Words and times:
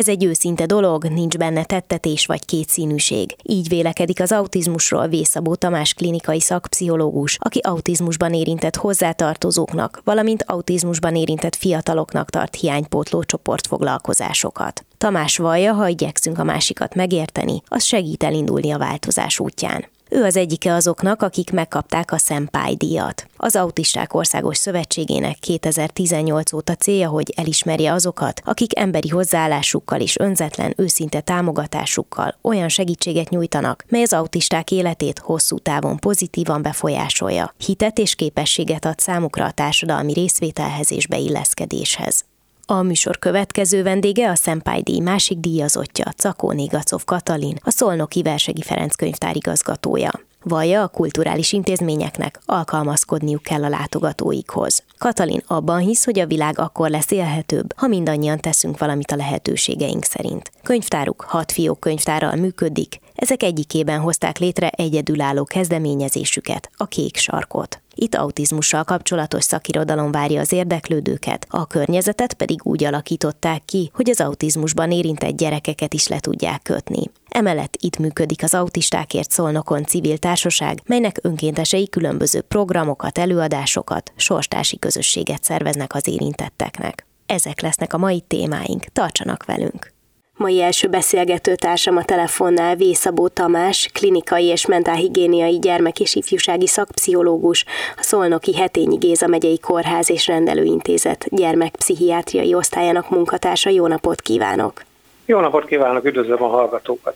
Ez 0.00 0.08
egy 0.08 0.24
őszinte 0.24 0.66
dolog, 0.66 1.04
nincs 1.04 1.36
benne 1.36 1.64
tettetés 1.64 2.26
vagy 2.26 2.44
kétszínűség. 2.44 3.36
Így 3.42 3.68
vélekedik 3.68 4.20
az 4.20 4.32
autizmusról 4.32 5.08
Vészabó 5.08 5.54
Tamás 5.54 5.94
klinikai 5.94 6.40
szakpszichológus, 6.40 7.36
aki 7.40 7.58
autizmusban 7.58 8.34
érintett 8.34 8.76
hozzátartozóknak, 8.76 10.00
valamint 10.04 10.44
autizmusban 10.46 11.16
érintett 11.16 11.56
fiataloknak 11.56 12.30
tart 12.30 12.54
hiánypótló 12.54 13.24
csoportfoglalkozásokat. 13.24 14.84
Tamás 14.98 15.36
vallja, 15.36 15.72
ha 15.72 15.88
igyekszünk 15.88 16.38
a 16.38 16.44
másikat 16.44 16.94
megérteni, 16.94 17.62
az 17.66 17.84
segít 17.84 18.22
elindulni 18.22 18.70
a 18.70 18.78
változás 18.78 19.40
útján. 19.40 19.84
Ő 20.12 20.24
az 20.24 20.36
egyike 20.36 20.74
azoknak, 20.74 21.22
akik 21.22 21.50
megkapták 21.52 22.12
a 22.12 22.18
Szempály 22.18 22.74
díjat. 22.74 23.26
Az 23.36 23.56
Autisták 23.56 24.14
Országos 24.14 24.56
Szövetségének 24.56 25.38
2018 25.38 26.52
óta 26.52 26.74
célja, 26.74 27.08
hogy 27.08 27.32
elismerje 27.36 27.92
azokat, 27.92 28.40
akik 28.44 28.78
emberi 28.78 29.08
hozzáállásukkal 29.08 30.00
és 30.00 30.18
önzetlen, 30.18 30.74
őszinte 30.76 31.20
támogatásukkal 31.20 32.38
olyan 32.42 32.68
segítséget 32.68 33.28
nyújtanak, 33.28 33.84
mely 33.88 34.02
az 34.02 34.12
autisták 34.12 34.70
életét 34.70 35.18
hosszú 35.18 35.58
távon 35.58 35.96
pozitívan 35.96 36.62
befolyásolja, 36.62 37.54
hitet 37.66 37.98
és 37.98 38.14
képességet 38.14 38.84
ad 38.84 38.98
számukra 38.98 39.44
a 39.44 39.52
társadalmi 39.52 40.12
részvételhez 40.12 40.92
és 40.92 41.06
beilleszkedéshez. 41.06 42.29
A 42.72 42.82
műsor 42.82 43.18
következő 43.18 43.82
vendége 43.82 44.30
a 44.30 44.34
Szempály 44.34 44.80
díj 44.80 45.00
másik 45.00 45.38
díjazottja, 45.38 46.12
Cakó 46.16 46.52
Négacov 46.52 47.04
Katalin, 47.04 47.56
a 47.64 47.70
Szolnoki 47.70 48.22
Versegi 48.22 48.62
Ferenc 48.62 48.94
könyvtár 48.94 49.36
igazgatója. 49.36 50.10
Vallja 50.42 50.82
a 50.82 50.88
kulturális 50.88 51.52
intézményeknek 51.52 52.40
alkalmazkodniuk 52.46 53.42
kell 53.42 53.64
a 53.64 53.68
látogatóikhoz. 53.68 54.82
Katalin 54.98 55.42
abban 55.46 55.78
hisz, 55.78 56.04
hogy 56.04 56.18
a 56.18 56.26
világ 56.26 56.58
akkor 56.58 56.90
lesz 56.90 57.10
élhetőbb, 57.10 57.72
ha 57.76 57.86
mindannyian 57.86 58.38
teszünk 58.38 58.78
valamit 58.78 59.10
a 59.10 59.16
lehetőségeink 59.16 60.04
szerint. 60.04 60.50
Könyvtáruk 60.62 61.24
hat 61.28 61.52
fiók 61.52 61.80
könyvtárral 61.80 62.34
működik, 62.34 63.00
ezek 63.14 63.42
egyikében 63.42 64.00
hozták 64.00 64.38
létre 64.38 64.68
egyedülálló 64.68 65.44
kezdeményezésüket, 65.44 66.70
a 66.76 66.86
Kék 66.86 67.16
Sarkot. 67.16 67.80
Itt 67.94 68.14
autizmussal 68.14 68.84
kapcsolatos 68.84 69.44
szakirodalom 69.44 70.10
várja 70.10 70.40
az 70.40 70.52
érdeklődőket, 70.52 71.46
a 71.48 71.66
környezetet 71.66 72.34
pedig 72.34 72.60
úgy 72.62 72.84
alakították 72.84 73.64
ki, 73.64 73.90
hogy 73.94 74.10
az 74.10 74.20
autizmusban 74.20 74.90
érintett 74.90 75.36
gyerekeket 75.36 75.94
is 75.94 76.08
le 76.08 76.20
tudják 76.20 76.62
kötni. 76.62 77.10
Emellett 77.28 77.76
itt 77.80 77.98
működik 77.98 78.42
az 78.42 78.54
Autistákért 78.54 79.30
Szolnokon 79.30 79.84
civil 79.84 80.18
társaság, 80.18 80.82
melynek 80.86 81.18
önkéntesei 81.22 81.88
különböző 81.88 82.40
programokat, 82.40 83.18
előadásokat, 83.18 84.12
sorstársi 84.16 84.78
közösséget 84.78 85.44
szerveznek 85.44 85.94
az 85.94 86.08
érintetteknek. 86.08 87.06
Ezek 87.26 87.60
lesznek 87.60 87.92
a 87.92 87.98
mai 87.98 88.20
témáink, 88.20 88.84
tartsanak 88.84 89.44
velünk! 89.44 89.98
Mai 90.40 90.62
első 90.62 90.88
beszélgető 90.88 91.54
társam 91.54 91.96
a 91.96 92.04
telefonnál 92.04 92.76
Vészabó 92.76 93.28
Tamás, 93.28 93.88
klinikai 93.92 94.44
és 94.44 94.66
mentálhigiéniai 94.66 95.58
gyermek- 95.58 96.00
és 96.00 96.14
ifjúsági 96.14 96.66
szakpszichológus, 96.66 97.64
a 97.96 98.02
Szolnoki 98.02 98.56
Hetényi 98.56 98.96
Géza 98.96 99.26
megyei 99.26 99.58
kórház 99.58 100.10
és 100.10 100.26
rendelőintézet 100.26 101.26
gyermekpszichiátriai 101.30 102.54
osztályának 102.54 103.10
munkatársa. 103.10 103.70
Jó 103.70 103.86
napot 103.86 104.20
kívánok! 104.20 104.82
Jó 105.26 105.40
napot 105.40 105.64
kívánok, 105.64 106.04
üdvözlöm 106.04 106.42
a 106.42 106.48
hallgatókat! 106.48 107.14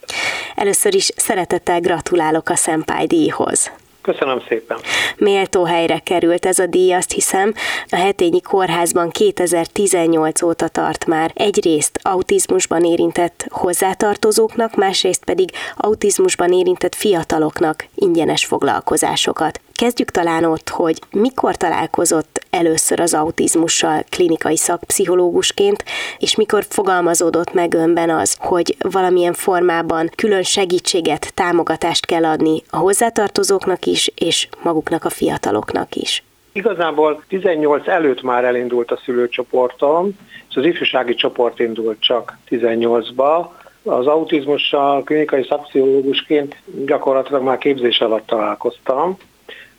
Először 0.55 0.95
is 0.95 1.11
szeretettel 1.17 1.81
gratulálok 1.81 2.49
a 2.49 2.57
Szempály 2.57 3.07
díjhoz. 3.07 3.71
Köszönöm 4.05 4.43
szépen. 4.49 4.79
Méltó 5.17 5.65
helyre 5.65 5.99
került 5.99 6.47
ez 6.47 6.59
a 6.59 6.67
díj, 6.67 6.93
azt 6.93 7.13
hiszem. 7.13 7.55
A 7.89 7.97
Hetényi 7.97 8.41
Kórházban 8.41 9.11
2018 9.11 10.43
óta 10.43 10.69
tart 10.69 11.07
már 11.07 11.31
egyrészt 11.35 11.99
autizmusban 12.03 12.85
érintett 12.85 13.47
hozzátartozóknak, 13.51 14.75
másrészt 14.75 15.25
pedig 15.25 15.51
autizmusban 15.77 16.53
érintett 16.53 16.95
fiataloknak 16.95 17.87
ingyenes 17.95 18.45
foglalkozásokat. 18.45 19.61
Kezdjük 19.75 20.11
talán 20.11 20.45
ott, 20.45 20.69
hogy 20.69 20.99
mikor 21.11 21.57
találkozott 21.57 22.47
először 22.51 23.01
az 23.01 23.15
autizmussal 23.15 24.05
klinikai 24.11 24.57
szakpszichológusként, 24.57 25.85
és 26.19 26.37
mikor 26.37 26.65
fogalmazódott 26.69 27.53
meg 27.53 27.75
önben 27.75 28.11
az, 28.11 28.37
hogy 28.41 28.77
valamilyen 28.79 29.33
formában 29.33 30.11
külön 30.17 30.43
segítséget, 30.43 31.35
támogatást 31.35 32.07
kell 32.07 32.25
adni 32.25 32.63
a 32.71 32.77
hozzátartozóknak 32.77 33.85
is, 33.85 34.11
és 34.15 34.49
maguknak 34.63 35.05
a 35.05 35.11
fiataloknak 35.11 35.95
is. 35.95 36.23
Igazából 36.53 37.23
18 37.29 37.89
előtt 37.89 38.23
már 38.23 38.45
elindult 38.45 38.91
a 38.91 39.01
szülőcsoportom, 39.05 40.11
és 40.49 40.57
az 40.57 40.65
ifjúsági 40.65 41.15
csoport 41.15 41.59
indult 41.59 42.01
csak 42.01 42.39
18-ba. 42.51 43.47
Az 43.83 44.07
autizmussal 44.07 45.03
klinikai 45.03 45.45
szakpszichológusként 45.49 46.57
gyakorlatilag 46.87 47.43
már 47.43 47.59
képzés 47.59 48.01
alatt 48.01 48.27
találkoztam, 48.27 49.17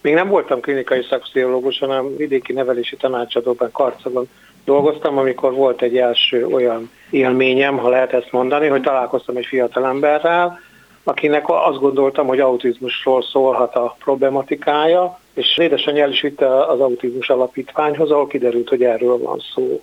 még 0.05 0.13
nem 0.13 0.29
voltam 0.29 0.59
klinikai 0.59 1.05
szakpszichológus, 1.09 1.79
hanem 1.79 2.15
vidéki 2.15 2.53
nevelési 2.53 2.95
tanácsadóban 2.95 3.71
Karcagon 3.71 4.29
dolgoztam, 4.65 5.17
amikor 5.17 5.53
volt 5.53 5.81
egy 5.81 5.97
első 5.97 6.45
olyan 6.45 6.91
élményem, 7.09 7.77
ha 7.77 7.89
lehet 7.89 8.13
ezt 8.13 8.31
mondani, 8.31 8.67
hogy 8.67 8.81
találkoztam 8.81 9.37
egy 9.37 9.45
fiatal 9.45 9.85
emberrel, 9.85 10.59
akinek 11.03 11.43
azt 11.47 11.79
gondoltam, 11.79 12.27
hogy 12.27 12.39
autizmusról 12.39 13.23
szólhat 13.23 13.75
a 13.75 13.95
problematikája, 13.99 15.19
és 15.33 15.57
édesanyja 15.57 16.03
el 16.03 16.11
is 16.11 16.21
vitte 16.21 16.65
az 16.65 16.79
autizmus 16.79 17.29
alapítványhoz, 17.29 18.11
ahol 18.11 18.27
kiderült, 18.27 18.69
hogy 18.69 18.83
erről 18.83 19.17
van 19.17 19.41
szó. 19.53 19.81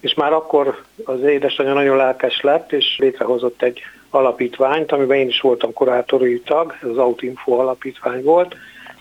És 0.00 0.14
már 0.14 0.32
akkor 0.32 0.82
az 1.04 1.22
édesanyja 1.22 1.72
nagyon 1.72 1.96
lelkes 1.96 2.40
lett, 2.40 2.72
és 2.72 2.96
létrehozott 2.98 3.62
egy 3.62 3.80
alapítványt, 4.10 4.92
amiben 4.92 5.18
én 5.18 5.28
is 5.28 5.40
voltam 5.40 5.72
kurátori 5.72 6.40
tag, 6.40 6.74
ez 6.82 6.88
az 6.88 6.98
Autinfo 6.98 7.52
alapítvány 7.52 8.22
volt, 8.22 8.56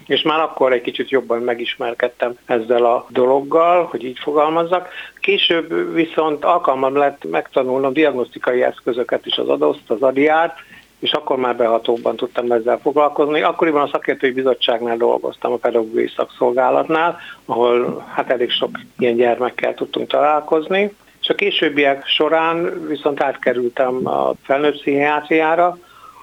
és 0.09 0.21
már 0.21 0.39
akkor 0.39 0.73
egy 0.73 0.81
kicsit 0.81 1.09
jobban 1.09 1.41
megismerkedtem 1.41 2.37
ezzel 2.45 2.85
a 2.85 3.05
dologgal, 3.09 3.83
hogy 3.83 4.03
így 4.03 4.19
fogalmazzak. 4.19 4.89
Később 5.19 5.93
viszont 5.93 6.45
alkalmam 6.45 6.95
lett 6.95 7.29
megtanulnom 7.29 7.93
diagnosztikai 7.93 8.63
eszközöket 8.63 9.25
is, 9.25 9.37
az 9.37 9.47
adoszt, 9.47 9.89
az 9.89 10.01
adiát, 10.01 10.55
és 10.99 11.11
akkor 11.11 11.37
már 11.37 11.55
behatóbban 11.55 12.15
tudtam 12.15 12.51
ezzel 12.51 12.79
foglalkozni. 12.79 13.41
Akkoriban 13.41 13.81
a 13.81 13.89
szakértői 13.91 14.31
bizottságnál 14.31 14.97
dolgoztam, 14.97 15.51
a 15.51 15.55
pedagógiai 15.55 16.11
szakszolgálatnál, 16.15 17.17
ahol 17.45 18.05
hát 18.13 18.29
elég 18.29 18.51
sok 18.51 18.69
ilyen 18.97 19.15
gyermekkel 19.15 19.73
tudtunk 19.73 20.09
találkozni. 20.09 20.91
És 21.21 21.29
a 21.29 21.35
későbbiek 21.35 22.05
során 22.05 22.87
viszont 22.87 23.23
átkerültem 23.23 24.07
a 24.07 24.33
felnőtt 24.43 24.79
pszichiátriára, 24.79 25.77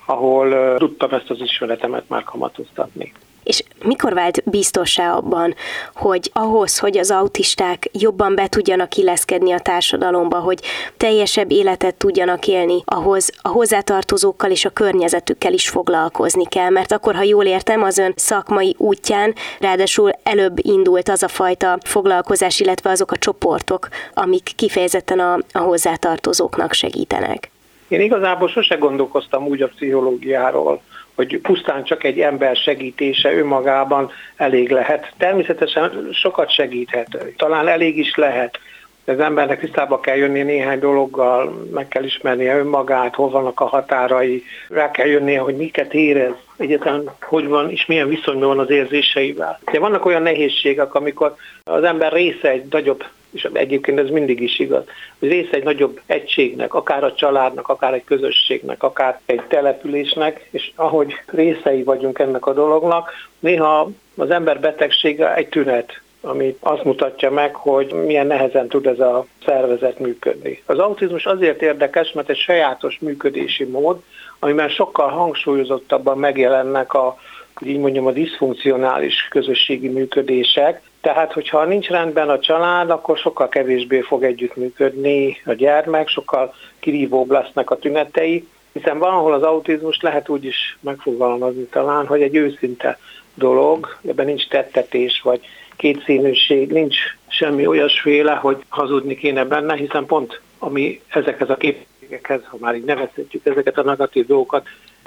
ahol 0.06 0.76
tudtam 0.76 1.10
ezt 1.10 1.30
az 1.30 1.40
ismeretemet 1.40 2.08
már 2.08 2.24
kamatoztatni 2.24 3.12
és 3.46 3.62
mikor 3.84 4.14
vált 4.14 4.42
biztossá 4.44 5.12
abban, 5.12 5.54
hogy 5.94 6.30
ahhoz, 6.32 6.78
hogy 6.78 6.98
az 6.98 7.10
autisták 7.10 7.88
jobban 7.92 8.34
be 8.34 8.46
tudjanak 8.48 8.94
illeszkedni 8.94 9.52
a 9.52 9.58
társadalomba, 9.58 10.38
hogy 10.38 10.60
teljesebb 10.96 11.50
életet 11.50 11.94
tudjanak 11.94 12.46
élni, 12.46 12.82
ahhoz 12.84 13.30
a 13.42 13.48
hozzátartozókkal 13.48 14.50
és 14.50 14.64
a 14.64 14.70
környezetükkel 14.70 15.52
is 15.52 15.68
foglalkozni 15.68 16.46
kell, 16.46 16.70
mert 16.70 16.92
akkor, 16.92 17.14
ha 17.14 17.22
jól 17.22 17.44
értem, 17.44 17.82
az 17.82 17.98
ön 17.98 18.12
szakmai 18.16 18.74
útján 18.78 19.34
ráadásul 19.60 20.10
előbb 20.22 20.58
indult 20.62 21.08
az 21.08 21.22
a 21.22 21.28
fajta 21.28 21.78
foglalkozás, 21.84 22.60
illetve 22.60 22.90
azok 22.90 23.10
a 23.10 23.16
csoportok, 23.16 23.88
amik 24.14 24.50
kifejezetten 24.56 25.18
a, 25.18 25.38
a 25.52 25.58
hozzátartozóknak 25.58 26.72
segítenek. 26.72 27.50
Én 27.88 28.00
igazából 28.00 28.48
sose 28.48 28.74
gondolkoztam 28.74 29.46
úgy 29.46 29.62
a 29.62 29.68
pszichológiáról, 29.68 30.82
hogy 31.16 31.38
pusztán 31.38 31.84
csak 31.84 32.04
egy 32.04 32.20
ember 32.20 32.56
segítése 32.56 33.32
önmagában 33.32 34.10
elég 34.36 34.70
lehet. 34.70 35.12
Természetesen 35.16 36.08
sokat 36.12 36.50
segíthet, 36.50 37.18
talán 37.36 37.68
elég 37.68 37.98
is 37.98 38.14
lehet, 38.14 38.58
de 39.04 39.12
az 39.12 39.20
embernek 39.20 39.60
tisztába 39.60 40.00
kell 40.00 40.16
jönni 40.16 40.42
néhány 40.42 40.78
dologgal, 40.78 41.66
meg 41.72 41.88
kell 41.88 42.04
ismernie 42.04 42.58
önmagát, 42.58 43.14
hol 43.14 43.30
vannak 43.30 43.60
a 43.60 43.66
határai, 43.66 44.44
rá 44.68 44.90
kell 44.90 45.06
jönnie, 45.06 45.40
hogy 45.40 45.56
miket 45.56 45.94
érez, 45.94 46.32
egyáltalán 46.56 47.10
hogy 47.20 47.46
van 47.46 47.70
és 47.70 47.86
milyen 47.86 48.08
viszonyban 48.08 48.48
van 48.48 48.58
az 48.58 48.70
érzéseivel. 48.70 49.60
De 49.72 49.78
vannak 49.78 50.04
olyan 50.04 50.22
nehézségek, 50.22 50.94
amikor 50.94 51.34
az 51.64 51.82
ember 51.82 52.12
része 52.12 52.48
egy 52.48 52.64
nagyobb 52.70 53.04
és 53.36 53.48
egyébként 53.52 53.98
ez 53.98 54.08
mindig 54.08 54.40
is 54.40 54.58
igaz, 54.58 54.84
hogy 55.18 55.28
része 55.28 55.50
egy 55.50 55.64
nagyobb 55.64 56.00
egységnek, 56.06 56.74
akár 56.74 57.04
a 57.04 57.14
családnak, 57.14 57.68
akár 57.68 57.94
egy 57.94 58.04
közösségnek, 58.04 58.82
akár 58.82 59.20
egy 59.26 59.42
településnek, 59.48 60.48
és 60.50 60.72
ahogy 60.74 61.14
részei 61.26 61.82
vagyunk 61.82 62.18
ennek 62.18 62.46
a 62.46 62.52
dolognak, 62.52 63.10
néha 63.38 63.90
az 64.16 64.30
ember 64.30 64.60
betegsége 64.60 65.34
egy 65.34 65.48
tünet, 65.48 66.00
ami 66.20 66.56
azt 66.60 66.84
mutatja 66.84 67.30
meg, 67.30 67.54
hogy 67.54 67.92
milyen 67.92 68.26
nehezen 68.26 68.68
tud 68.68 68.86
ez 68.86 69.00
a 69.00 69.26
szervezet 69.44 69.98
működni. 69.98 70.62
Az 70.66 70.78
autizmus 70.78 71.26
azért 71.26 71.62
érdekes, 71.62 72.12
mert 72.12 72.28
egy 72.28 72.38
sajátos 72.38 72.98
működési 73.00 73.64
mód, 73.64 74.02
amiben 74.38 74.68
sokkal 74.68 75.08
hangsúlyozottabban 75.08 76.18
megjelennek 76.18 76.94
a, 76.94 77.18
hogy 77.54 77.68
így 77.68 77.78
mondjam, 77.78 78.06
a 78.06 78.12
diszfunkcionális 78.12 79.28
közösségi 79.30 79.88
működések, 79.88 80.82
tehát, 81.00 81.32
hogyha 81.32 81.64
nincs 81.64 81.88
rendben 81.88 82.28
a 82.28 82.38
család, 82.38 82.90
akkor 82.90 83.18
sokkal 83.18 83.48
kevésbé 83.48 84.00
fog 84.00 84.24
együttműködni 84.24 85.40
a 85.44 85.52
gyermek, 85.52 86.08
sokkal 86.08 86.54
kirívóbb 86.78 87.30
lesznek 87.30 87.70
a 87.70 87.76
tünetei, 87.76 88.48
hiszen 88.72 88.98
valahol 88.98 89.32
az 89.32 89.42
autizmus 89.42 90.00
lehet 90.00 90.28
úgy 90.28 90.44
is 90.44 90.78
megfogalmazni 90.80 91.64
talán, 91.64 92.06
hogy 92.06 92.22
egy 92.22 92.36
őszinte 92.36 92.98
dolog, 93.34 93.96
ebben 94.08 94.26
nincs 94.26 94.48
tettetés, 94.48 95.20
vagy 95.20 95.40
kétszínűség, 95.76 96.72
nincs 96.72 96.96
semmi 97.28 97.66
olyasféle, 97.66 98.34
hogy 98.34 98.64
hazudni 98.68 99.14
kéne 99.14 99.44
benne, 99.44 99.76
hiszen 99.76 100.06
pont 100.06 100.40
ami 100.58 101.00
ezekhez 101.08 101.50
a 101.50 101.56
képességekhez, 101.56 102.40
ha 102.44 102.56
már 102.60 102.74
így 102.74 102.84
nevezhetjük 102.84 103.46
ezeket 103.46 103.78
a 103.78 103.82
negatív 103.82 104.26
dolgokat, 104.26 104.66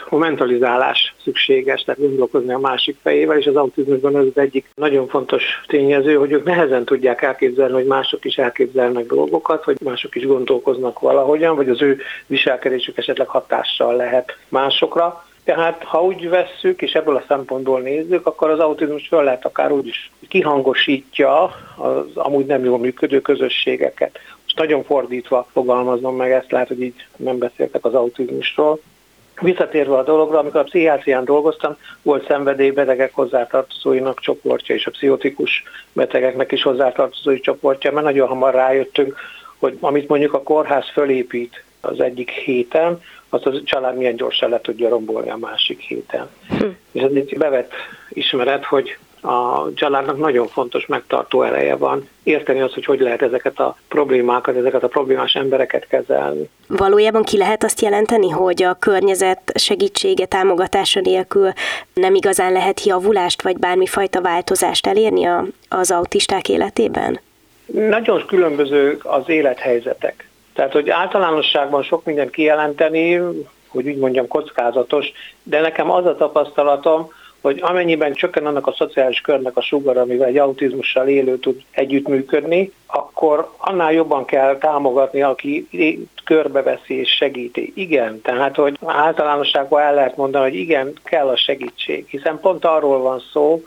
a 0.09 0.15
mentalizálás 0.15 1.15
szükséges, 1.23 1.83
tehát 1.83 2.01
gondolkozni 2.01 2.53
a 2.53 2.59
másik 2.59 2.97
fejével, 3.01 3.37
és 3.37 3.45
az 3.45 3.55
autizmusban 3.55 4.15
az 4.15 4.25
egyik 4.33 4.69
nagyon 4.75 5.07
fontos 5.07 5.43
tényező, 5.67 6.15
hogy 6.15 6.31
ők 6.31 6.43
nehezen 6.43 6.85
tudják 6.85 7.21
elképzelni, 7.21 7.73
hogy 7.73 7.85
mások 7.85 8.25
is 8.25 8.37
elképzelnek 8.37 9.05
dolgokat, 9.05 9.63
hogy 9.63 9.77
mások 9.83 10.15
is 10.15 10.25
gondolkoznak 10.25 10.99
valahogyan, 10.99 11.55
vagy 11.55 11.69
az 11.69 11.81
ő 11.81 11.99
viselkedésük 12.27 12.97
esetleg 12.97 13.27
hatással 13.27 13.95
lehet 13.95 14.37
másokra. 14.49 15.23
Tehát 15.43 15.83
ha 15.83 16.03
úgy 16.03 16.29
vesszük, 16.29 16.81
és 16.81 16.93
ebből 16.93 17.15
a 17.15 17.23
szempontból 17.27 17.81
nézzük, 17.81 18.25
akkor 18.25 18.49
az 18.49 18.59
autizmus 18.59 19.07
föl 19.07 19.23
lehet 19.23 19.45
akár 19.45 19.71
úgy 19.71 19.87
is 19.87 20.11
kihangosítja 20.27 21.43
az 21.77 22.05
amúgy 22.15 22.45
nem 22.45 22.63
jól 22.63 22.77
működő 22.77 23.21
közösségeket. 23.21 24.19
Most 24.43 24.57
nagyon 24.57 24.83
fordítva 24.83 25.47
fogalmazom 25.51 26.15
meg 26.15 26.31
ezt, 26.31 26.51
lehet, 26.51 26.67
hogy 26.67 26.81
így 26.81 27.07
nem 27.15 27.37
beszéltek 27.37 27.85
az 27.85 27.93
autizmusról. 27.93 28.79
Visszatérve 29.39 29.97
a 29.97 30.03
dologra, 30.03 30.39
amikor 30.39 30.59
a 30.59 30.63
pszichiátrián 30.63 31.25
dolgoztam, 31.25 31.77
volt 32.01 32.25
szenvedélybetegek 32.27 33.13
hozzátartozóinak 33.13 34.19
csoportja, 34.19 34.75
és 34.75 34.85
a 34.85 34.91
pszichotikus 34.91 35.63
betegeknek 35.93 36.51
is 36.51 36.63
hozzátartozói 36.63 37.39
csoportja, 37.39 37.91
mert 37.91 38.05
nagyon 38.05 38.27
hamar 38.27 38.53
rájöttünk, 38.53 39.15
hogy 39.57 39.77
amit 39.79 40.07
mondjuk 40.07 40.33
a 40.33 40.43
kórház 40.43 40.89
fölépít 40.93 41.63
az 41.81 41.99
egyik 41.99 42.29
héten, 42.29 43.01
azt 43.29 43.45
a 43.45 43.63
család 43.63 43.97
milyen 43.97 44.15
gyorsan 44.15 44.49
le 44.49 44.61
tudja 44.61 44.89
rombolni 44.89 45.29
a 45.29 45.37
másik 45.37 45.79
héten. 45.79 46.29
Hm. 46.47 46.65
És 46.91 47.01
ez 47.01 47.11
egy 47.13 47.37
bevett 47.37 47.71
ismeret, 48.09 48.65
hogy 48.65 48.97
a 49.21 49.67
családnak 49.73 50.17
nagyon 50.17 50.47
fontos 50.47 50.85
megtartó 50.85 51.41
ereje 51.41 51.75
van 51.75 52.09
érteni 52.23 52.61
azt, 52.61 52.73
hogy 52.73 52.85
hogy 52.85 52.99
lehet 52.99 53.21
ezeket 53.21 53.59
a 53.59 53.77
problémákat, 53.87 54.55
ezeket 54.55 54.83
a 54.83 54.87
problémás 54.87 55.33
embereket 55.33 55.87
kezelni. 55.87 56.49
Valójában 56.67 57.23
ki 57.23 57.37
lehet 57.37 57.63
azt 57.63 57.81
jelenteni, 57.81 58.29
hogy 58.29 58.63
a 58.63 58.73
környezet 58.73 59.51
segítsége, 59.55 60.25
támogatása 60.25 60.99
nélkül 60.99 61.51
nem 61.93 62.15
igazán 62.15 62.51
lehet 62.51 62.83
javulást, 62.83 63.41
vagy 63.41 63.57
bármifajta 63.57 64.21
változást 64.21 64.87
elérni 64.87 65.25
a, 65.25 65.45
az 65.69 65.91
autisták 65.91 66.49
életében? 66.49 67.19
Nagyon 67.65 68.25
különböző 68.27 68.99
az 69.03 69.29
élethelyzetek. 69.29 70.29
Tehát, 70.53 70.71
hogy 70.71 70.89
általánosságban 70.89 71.83
sok 71.83 72.05
mindent 72.05 72.29
kijelenteni, 72.29 73.15
hogy 73.67 73.87
úgy 73.87 73.97
mondjam, 73.97 74.27
kockázatos, 74.27 75.11
de 75.43 75.61
nekem 75.61 75.91
az 75.91 76.05
a 76.05 76.15
tapasztalatom, 76.15 77.11
hogy 77.41 77.59
amennyiben 77.61 78.13
csökken 78.13 78.45
annak 78.45 78.67
a 78.67 78.75
szociális 78.77 79.21
körnek 79.21 79.57
a 79.57 79.61
sugar, 79.61 79.97
amivel 79.97 80.27
egy 80.27 80.37
autizmussal 80.37 81.07
élő 81.07 81.37
tud 81.37 81.61
együttműködni, 81.71 82.71
akkor 82.85 83.49
annál 83.57 83.93
jobban 83.93 84.25
kell 84.25 84.57
támogatni, 84.57 85.21
aki 85.21 85.67
körbeveszi 86.23 86.99
és 86.99 87.09
segíti. 87.09 87.71
Igen, 87.75 88.21
tehát 88.21 88.55
hogy 88.55 88.77
általánosságban 88.85 89.81
el 89.81 89.93
lehet 89.93 90.17
mondani, 90.17 90.49
hogy 90.49 90.59
igen, 90.59 90.93
kell 91.03 91.27
a 91.27 91.35
segítség, 91.35 92.05
hiszen 92.07 92.39
pont 92.39 92.65
arról 92.65 92.99
van 92.99 93.21
szó, 93.33 93.63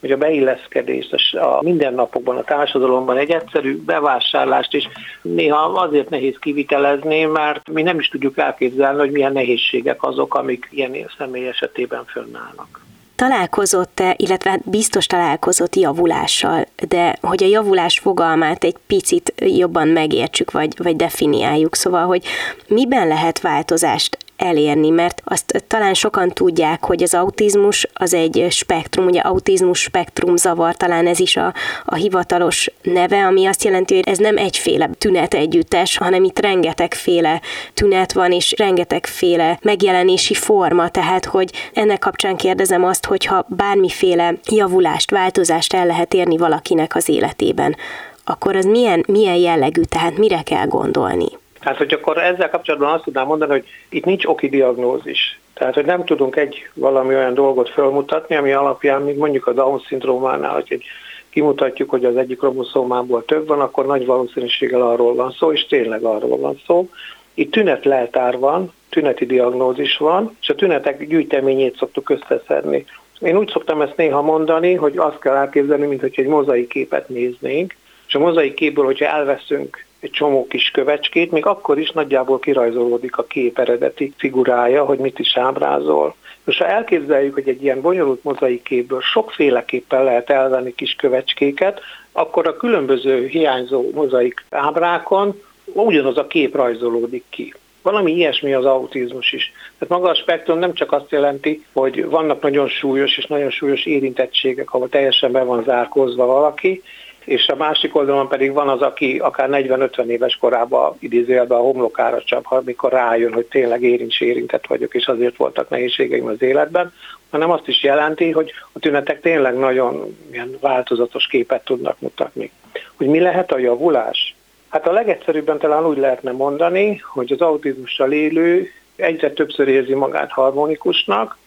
hogy 0.00 0.12
a 0.12 0.16
beilleszkedést 0.16 1.34
a 1.34 1.60
mindennapokban, 1.62 2.36
a 2.36 2.42
társadalomban 2.42 3.16
egy 3.16 3.30
egyszerű 3.30 3.76
bevásárlást 3.76 4.74
is 4.74 4.88
néha 5.22 5.56
azért 5.56 6.10
nehéz 6.10 6.36
kivitelezni, 6.38 7.24
mert 7.24 7.68
mi 7.68 7.82
nem 7.82 7.98
is 7.98 8.08
tudjuk 8.08 8.38
elképzelni, 8.38 8.98
hogy 8.98 9.10
milyen 9.10 9.32
nehézségek 9.32 10.02
azok, 10.02 10.34
amik 10.34 10.68
ilyen 10.70 11.10
személy 11.18 11.48
esetében 11.48 12.04
fönnállnak 12.04 12.80
találkozott-e, 13.22 14.14
illetve 14.16 14.58
biztos 14.64 15.06
találkozott 15.06 15.76
javulással, 15.76 16.66
de 16.88 17.18
hogy 17.20 17.42
a 17.42 17.46
javulás 17.46 17.98
fogalmát 17.98 18.64
egy 18.64 18.76
picit 18.86 19.34
jobban 19.36 19.88
megértsük, 19.88 20.50
vagy, 20.50 20.74
vagy 20.76 20.96
definiáljuk, 20.96 21.74
szóval, 21.74 22.06
hogy 22.06 22.24
miben 22.66 23.08
lehet 23.08 23.40
változást 23.40 24.18
elérni, 24.42 24.90
mert 24.90 25.22
azt 25.24 25.64
talán 25.66 25.94
sokan 25.94 26.28
tudják, 26.28 26.84
hogy 26.84 27.02
az 27.02 27.14
autizmus 27.14 27.86
az 27.92 28.14
egy 28.14 28.46
spektrum, 28.50 29.06
ugye 29.06 29.20
autizmus 29.20 29.80
spektrum 29.80 30.36
zavar, 30.36 30.76
talán 30.76 31.06
ez 31.06 31.20
is 31.20 31.36
a, 31.36 31.54
a 31.84 31.94
hivatalos 31.94 32.70
neve, 32.82 33.24
ami 33.24 33.46
azt 33.46 33.64
jelenti, 33.64 33.94
hogy 33.94 34.08
ez 34.08 34.18
nem 34.18 34.36
egyféle 34.36 34.90
tünet 34.98 35.34
együttes, 35.34 35.96
hanem 35.96 36.24
itt 36.24 36.38
rengetegféle 36.38 37.40
tünet 37.74 38.12
van, 38.12 38.32
és 38.32 38.54
rengetegféle 38.56 39.58
megjelenési 39.62 40.34
forma, 40.34 40.88
tehát 40.88 41.24
hogy 41.24 41.50
ennek 41.72 41.98
kapcsán 41.98 42.36
kérdezem 42.36 42.84
azt, 42.84 43.06
hogyha 43.06 43.46
bármiféle 43.48 44.34
javulást, 44.50 45.10
változást 45.10 45.74
el 45.74 45.86
lehet 45.86 46.14
érni 46.14 46.36
valakinek 46.36 46.94
az 46.94 47.08
életében, 47.08 47.76
akkor 48.24 48.56
az 48.56 48.64
milyen, 48.64 49.04
milyen 49.08 49.36
jellegű, 49.36 49.82
tehát 49.82 50.18
mire 50.18 50.42
kell 50.42 50.66
gondolni? 50.66 51.41
Tehát, 51.62 51.78
hogy 51.78 51.92
akkor 51.92 52.18
ezzel 52.18 52.50
kapcsolatban 52.50 52.92
azt 52.92 53.04
tudnám 53.04 53.26
mondani, 53.26 53.50
hogy 53.50 53.64
itt 53.88 54.04
nincs 54.04 54.24
oki 54.24 54.48
diagnózis. 54.48 55.40
Tehát, 55.54 55.74
hogy 55.74 55.84
nem 55.84 56.04
tudunk 56.04 56.36
egy 56.36 56.68
valami 56.74 57.14
olyan 57.14 57.34
dolgot 57.34 57.68
felmutatni, 57.68 58.36
ami 58.36 58.52
alapján, 58.52 59.02
mint 59.02 59.18
mondjuk 59.18 59.46
a 59.46 59.52
Down-szindrómánál, 59.52 60.52
hogy 60.52 60.66
egy 60.68 60.84
kimutatjuk, 61.30 61.90
hogy 61.90 62.04
az 62.04 62.16
egyik 62.16 62.38
kromoszómából 62.38 63.24
több 63.24 63.46
van, 63.46 63.60
akkor 63.60 63.86
nagy 63.86 64.06
valószínűséggel 64.06 64.82
arról 64.82 65.14
van 65.14 65.30
szó, 65.30 65.52
és 65.52 65.66
tényleg 65.66 66.02
arról 66.02 66.38
van 66.38 66.60
szó. 66.66 66.88
Itt 67.34 67.52
tünetleltár 67.52 68.38
van, 68.38 68.72
tüneti 68.88 69.26
diagnózis 69.26 69.96
van, 69.96 70.36
és 70.40 70.48
a 70.48 70.54
tünetek 70.54 71.06
gyűjteményét 71.06 71.76
szoktuk 71.76 72.10
összeszedni. 72.10 72.84
Én 73.20 73.36
úgy 73.36 73.48
szoktam 73.48 73.80
ezt 73.80 73.96
néha 73.96 74.22
mondani, 74.22 74.74
hogy 74.74 74.96
azt 74.96 75.18
kell 75.18 75.34
elképzelni, 75.34 75.86
mint 75.86 76.00
hogy 76.00 76.14
egy 76.16 76.26
mozaik 76.26 76.68
képet 76.68 77.08
néznénk, 77.08 77.74
és 78.06 78.14
a 78.14 78.18
mozaik 78.18 78.54
képből, 78.54 78.84
hogyha 78.84 79.06
elveszünk 79.06 79.84
egy 80.02 80.10
csomó 80.10 80.46
kis 80.46 80.70
kövecskét, 80.70 81.30
még 81.30 81.46
akkor 81.46 81.78
is 81.78 81.90
nagyjából 81.90 82.38
kirajzolódik 82.38 83.16
a 83.16 83.24
kép 83.24 83.58
eredeti 83.58 84.12
figurája, 84.16 84.84
hogy 84.84 84.98
mit 84.98 85.18
is 85.18 85.36
ábrázol. 85.36 86.14
Most 86.44 86.58
ha 86.58 86.66
elképzeljük, 86.66 87.34
hogy 87.34 87.48
egy 87.48 87.62
ilyen 87.62 87.80
bonyolult 87.80 88.24
mozaik 88.24 88.62
képből 88.62 89.00
sokféleképpen 89.00 90.04
lehet 90.04 90.30
elvenni 90.30 90.74
kis 90.74 90.94
kövecskéket, 90.94 91.80
akkor 92.12 92.46
a 92.46 92.56
különböző 92.56 93.26
hiányzó 93.26 93.90
mozaik 93.94 94.44
ábrákon 94.50 95.40
ugyanaz 95.64 96.16
a 96.16 96.26
kép 96.26 96.54
rajzolódik 96.54 97.24
ki. 97.28 97.54
Valami 97.82 98.12
ilyesmi 98.12 98.52
az 98.52 98.64
autizmus 98.64 99.32
is. 99.32 99.52
Tehát 99.78 99.94
maga 99.94 100.10
a 100.10 100.14
spektrum 100.14 100.58
nem 100.58 100.74
csak 100.74 100.92
azt 100.92 101.10
jelenti, 101.10 101.64
hogy 101.72 102.06
vannak 102.06 102.42
nagyon 102.42 102.68
súlyos 102.68 103.18
és 103.18 103.26
nagyon 103.26 103.50
súlyos 103.50 103.86
érintettségek, 103.86 104.74
ahol 104.74 104.88
teljesen 104.88 105.32
be 105.32 105.42
van 105.42 105.62
zárkózva 105.62 106.26
valaki, 106.26 106.82
és 107.24 107.48
a 107.48 107.56
másik 107.56 107.96
oldalon 107.96 108.28
pedig 108.28 108.52
van 108.52 108.68
az, 108.68 108.80
aki 108.80 109.18
akár 109.18 109.48
40-50 109.50 110.04
éves 110.04 110.36
korában 110.36 110.96
idézőjelben 110.98 111.58
a 111.58 111.62
homlokára 111.62 112.22
csap, 112.22 112.46
amikor 112.48 112.92
rájön, 112.92 113.32
hogy 113.32 113.44
tényleg 113.44 113.82
érints 113.82 114.20
érintett 114.20 114.66
vagyok, 114.66 114.94
és 114.94 115.06
azért 115.06 115.36
voltak 115.36 115.68
nehézségeim 115.68 116.26
az 116.26 116.42
életben, 116.42 116.92
hanem 117.30 117.50
azt 117.50 117.68
is 117.68 117.82
jelenti, 117.82 118.30
hogy 118.30 118.52
a 118.72 118.78
tünetek 118.78 119.20
tényleg 119.20 119.58
nagyon 119.58 120.18
ilyen 120.32 120.56
változatos 120.60 121.26
képet 121.26 121.64
tudnak 121.64 122.00
mutatni. 122.00 122.50
Hogy 122.96 123.06
mi 123.06 123.20
lehet 123.20 123.52
a 123.52 123.58
javulás? 123.58 124.34
Hát 124.68 124.86
a 124.86 124.92
legegyszerűbben 124.92 125.58
talán 125.58 125.86
úgy 125.86 125.98
lehetne 125.98 126.32
mondani, 126.32 127.02
hogy 127.12 127.32
az 127.32 127.40
autizmussal 127.40 128.12
élő 128.12 128.70
egyre 128.96 129.32
többször 129.32 129.68
érzi 129.68 129.94
magát 129.94 130.30
harmonikusnak, 130.30 131.38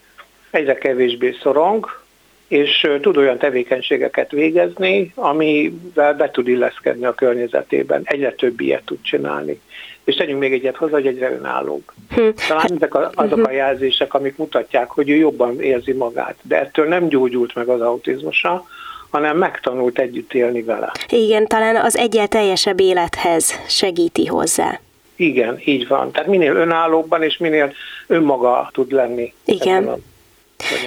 egyre 0.51 0.73
kevésbé 0.73 1.37
szorong, 1.41 2.04
és 2.47 2.87
tud 3.01 3.17
olyan 3.17 3.37
tevékenységeket 3.37 4.31
végezni, 4.31 5.11
amivel 5.15 6.13
be 6.13 6.31
tud 6.31 6.47
illeszkedni 6.47 7.05
a 7.05 7.13
környezetében, 7.13 8.01
egyre 8.03 8.33
több 8.33 8.59
ilyet 8.59 8.85
tud 8.85 8.97
csinálni. 9.01 9.61
És 10.03 10.15
tegyünk 10.15 10.39
még 10.39 10.53
egyet 10.53 10.75
hozzá, 10.75 10.93
hogy 10.93 11.07
egyre 11.07 11.31
önállóbb. 11.31 11.83
Hm. 12.09 12.29
Talán 12.47 12.71
ezek 12.75 12.95
a, 12.95 13.11
azok 13.13 13.47
a 13.47 13.51
jelzések, 13.51 14.13
amik 14.13 14.37
mutatják, 14.37 14.89
hogy 14.89 15.09
ő 15.09 15.15
jobban 15.15 15.61
érzi 15.61 15.91
magát, 15.91 16.35
de 16.41 16.59
ettől 16.59 16.87
nem 16.87 17.07
gyógyult 17.07 17.55
meg 17.55 17.67
az 17.67 17.81
autizmusa, 17.81 18.65
hanem 19.09 19.37
megtanult 19.37 19.99
együtt 19.99 20.33
élni 20.33 20.61
vele. 20.61 20.91
Igen, 21.09 21.47
talán 21.47 21.75
az 21.75 21.97
egyel 21.97 22.27
teljesebb 22.27 22.79
élethez 22.79 23.59
segíti 23.67 24.25
hozzá. 24.25 24.79
Igen, 25.15 25.61
így 25.65 25.87
van. 25.87 26.11
Tehát 26.11 26.29
minél 26.29 26.55
önállóbban 26.55 27.23
és 27.23 27.37
minél 27.37 27.73
önmaga 28.07 28.69
tud 28.73 28.91
lenni. 28.91 29.33
Igen. 29.45 30.03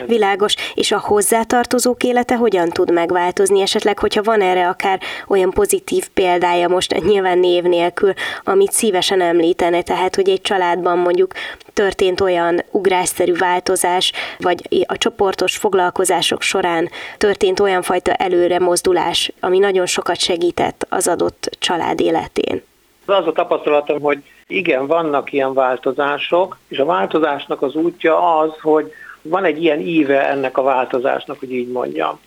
Világos. 0.07 0.55
És 0.79 0.93
a 0.93 0.99
hozzátartozók 0.99 2.03
élete 2.03 2.37
hogyan 2.37 2.69
tud 2.69 2.93
megváltozni? 2.93 3.61
Esetleg, 3.61 3.99
hogyha 3.99 4.23
van 4.23 4.41
erre 4.41 4.69
akár 4.69 5.01
olyan 5.29 5.51
pozitív 5.51 6.09
példája 6.09 6.69
most 6.69 7.05
nyilván 7.05 7.39
név 7.39 7.63
nélkül, 7.63 8.13
amit 8.45 8.73
szívesen 8.73 9.21
említene, 9.21 9.83
tehát, 9.83 10.15
hogy 10.15 10.29
egy 10.29 10.41
családban 10.41 10.99
mondjuk 10.99 11.33
történt 11.73 12.21
olyan 12.21 12.65
ugrásszerű 12.71 13.33
változás, 13.35 14.13
vagy 14.39 14.85
a 14.87 14.99
csoportos 14.99 15.57
foglalkozások 15.57 16.43
során 16.43 16.89
történt 17.17 17.61
olyan 17.61 17.83
fajta 17.83 18.13
előre 18.13 18.59
mozdulás, 18.59 19.33
ami 19.41 19.59
nagyon 19.59 19.87
sokat 19.87 20.19
segített 20.19 20.87
az 20.89 21.09
adott 21.09 21.57
család 21.59 22.01
életén. 22.01 22.63
Az 23.07 23.27
a 23.27 23.33
tapasztalatom, 23.33 24.01
hogy 24.01 24.23
igen, 24.47 24.87
vannak 24.87 25.33
ilyen 25.33 25.55
változások, 25.55 26.59
és 26.69 26.79
a 26.79 26.85
változásnak 26.85 27.63
az 27.63 27.75
útja 27.75 28.39
az, 28.39 28.51
hogy 28.61 28.93
van 29.23 29.45
egy 29.45 29.63
ilyen 29.63 29.81
íve 29.81 30.29
ennek 30.29 30.59
a 30.59 30.63
változásnak, 30.63 31.39
hogy 31.39 31.53
így 31.53 31.69
mondjam. 31.69 32.21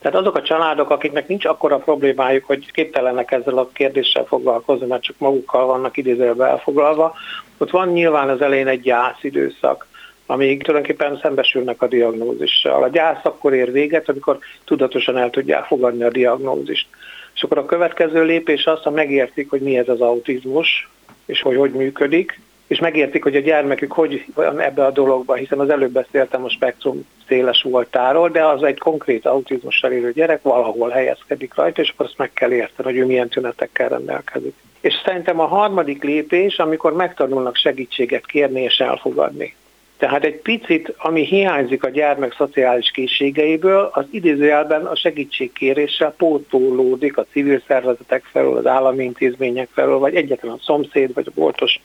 Tehát 0.00 0.18
azok 0.18 0.36
a 0.36 0.42
családok, 0.42 0.90
akiknek 0.90 1.28
nincs 1.28 1.44
akkora 1.44 1.78
problémájuk, 1.78 2.44
hogy 2.44 2.72
képtelenek 2.72 3.30
ezzel 3.30 3.58
a 3.58 3.68
kérdéssel 3.72 4.24
foglalkozni, 4.24 4.86
mert 4.86 5.02
csak 5.02 5.18
magukkal 5.18 5.66
vannak 5.66 5.96
idézőben 5.96 6.48
elfoglalva, 6.48 7.14
ott 7.58 7.70
van 7.70 7.88
nyilván 7.88 8.28
az 8.28 8.40
elején 8.40 8.66
egy 8.66 8.80
gyász 8.80 9.22
időszak, 9.22 9.86
amíg 10.26 10.62
tulajdonképpen 10.62 11.18
szembesülnek 11.22 11.82
a 11.82 11.86
diagnózissal. 11.86 12.82
A 12.82 12.88
gyász 12.88 13.24
akkor 13.24 13.52
ér 13.52 13.72
véget, 13.72 14.08
amikor 14.08 14.38
tudatosan 14.64 15.16
el 15.16 15.30
tudják 15.30 15.64
fogadni 15.64 16.02
a 16.02 16.10
diagnózist. 16.10 16.86
És 17.34 17.42
akkor 17.42 17.58
a 17.58 17.66
következő 17.66 18.24
lépés 18.24 18.66
az, 18.66 18.82
ha 18.82 18.90
megértik, 18.90 19.50
hogy 19.50 19.60
mi 19.60 19.78
ez 19.78 19.88
az 19.88 20.00
autizmus, 20.00 20.88
és 21.26 21.42
hogy 21.42 21.56
hogy 21.56 21.72
működik, 21.72 22.40
és 22.72 22.78
megértik, 22.78 23.22
hogy 23.22 23.36
a 23.36 23.40
gyermekük 23.40 23.92
hogy 23.92 24.24
van 24.34 24.60
ebbe 24.60 24.84
a 24.84 24.90
dologba, 24.90 25.34
hiszen 25.34 25.58
az 25.58 25.70
előbb 25.70 25.92
beszéltem 25.92 26.44
a 26.44 26.48
spektrum 26.48 27.06
széles 27.28 27.62
voltáról, 27.62 28.28
de 28.28 28.44
az 28.44 28.62
egy 28.62 28.78
konkrét 28.78 29.26
autizmussal 29.26 29.92
élő 29.92 30.12
gyerek 30.12 30.42
valahol 30.42 30.88
helyezkedik 30.88 31.54
rajta, 31.54 31.82
és 31.82 31.92
azt 31.96 32.18
meg 32.18 32.32
kell 32.32 32.52
érteni, 32.52 32.88
hogy 32.88 32.98
ő 32.98 33.06
milyen 33.06 33.28
tünetekkel 33.28 33.88
rendelkezik. 33.88 34.54
És 34.80 34.94
szerintem 35.04 35.40
a 35.40 35.46
harmadik 35.46 36.02
lépés, 36.02 36.58
amikor 36.58 36.92
megtanulnak 36.92 37.56
segítséget 37.56 38.26
kérni 38.26 38.60
és 38.60 38.78
elfogadni. 38.78 39.54
Tehát 39.98 40.24
egy 40.24 40.40
picit, 40.40 40.94
ami 40.96 41.24
hiányzik 41.24 41.84
a 41.84 41.90
gyermek 41.90 42.34
szociális 42.34 42.90
készségeiből, 42.90 43.90
az 43.92 44.04
idézőjelben 44.10 44.86
a 44.86 44.96
segítségkéréssel 44.96 46.14
pótolódik 46.16 47.16
a 47.16 47.26
civil 47.32 47.62
szervezetek 47.66 48.24
felől, 48.24 48.56
az 48.56 48.66
állami 48.66 49.04
intézmények 49.04 49.68
felől, 49.72 49.98
vagy 49.98 50.14
egyetlen 50.14 50.52
a 50.52 50.58
szomszéd, 50.62 51.14
vagy 51.14 51.26
a 51.28 51.32
boltos 51.34 51.80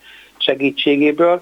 segítségéből, 0.47 1.41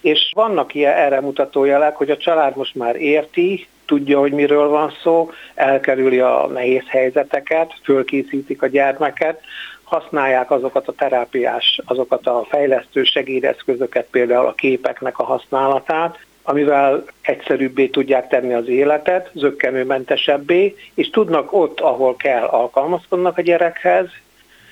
és 0.00 0.30
vannak 0.34 0.74
ilyen 0.74 0.96
erre 0.96 1.20
mutató 1.20 1.64
jelek, 1.64 1.96
hogy 1.96 2.10
a 2.10 2.16
család 2.16 2.56
most 2.56 2.74
már 2.74 2.96
érti, 2.96 3.66
tudja, 3.86 4.18
hogy 4.18 4.32
miről 4.32 4.68
van 4.68 4.92
szó, 5.02 5.30
elkerüli 5.54 6.20
a 6.20 6.46
nehéz 6.52 6.84
helyzeteket, 6.86 7.74
fölkészítik 7.82 8.62
a 8.62 8.66
gyermeket, 8.66 9.40
használják 9.82 10.50
azokat 10.50 10.88
a 10.88 10.92
terápiás, 10.92 11.80
azokat 11.84 12.26
a 12.26 12.46
fejlesztő 12.48 13.04
segédeszközöket, 13.04 14.06
például 14.10 14.46
a 14.46 14.54
képeknek 14.54 15.18
a 15.18 15.24
használatát, 15.24 16.18
amivel 16.42 17.04
egyszerűbbé 17.20 17.86
tudják 17.86 18.28
tenni 18.28 18.54
az 18.54 18.68
életet, 18.68 19.30
zöggenőmentesebbé, 19.34 20.76
és 20.94 21.10
tudnak 21.10 21.52
ott, 21.52 21.80
ahol 21.80 22.16
kell, 22.16 22.44
alkalmazkodnak 22.44 23.38
a 23.38 23.42
gyerekhez, 23.42 24.06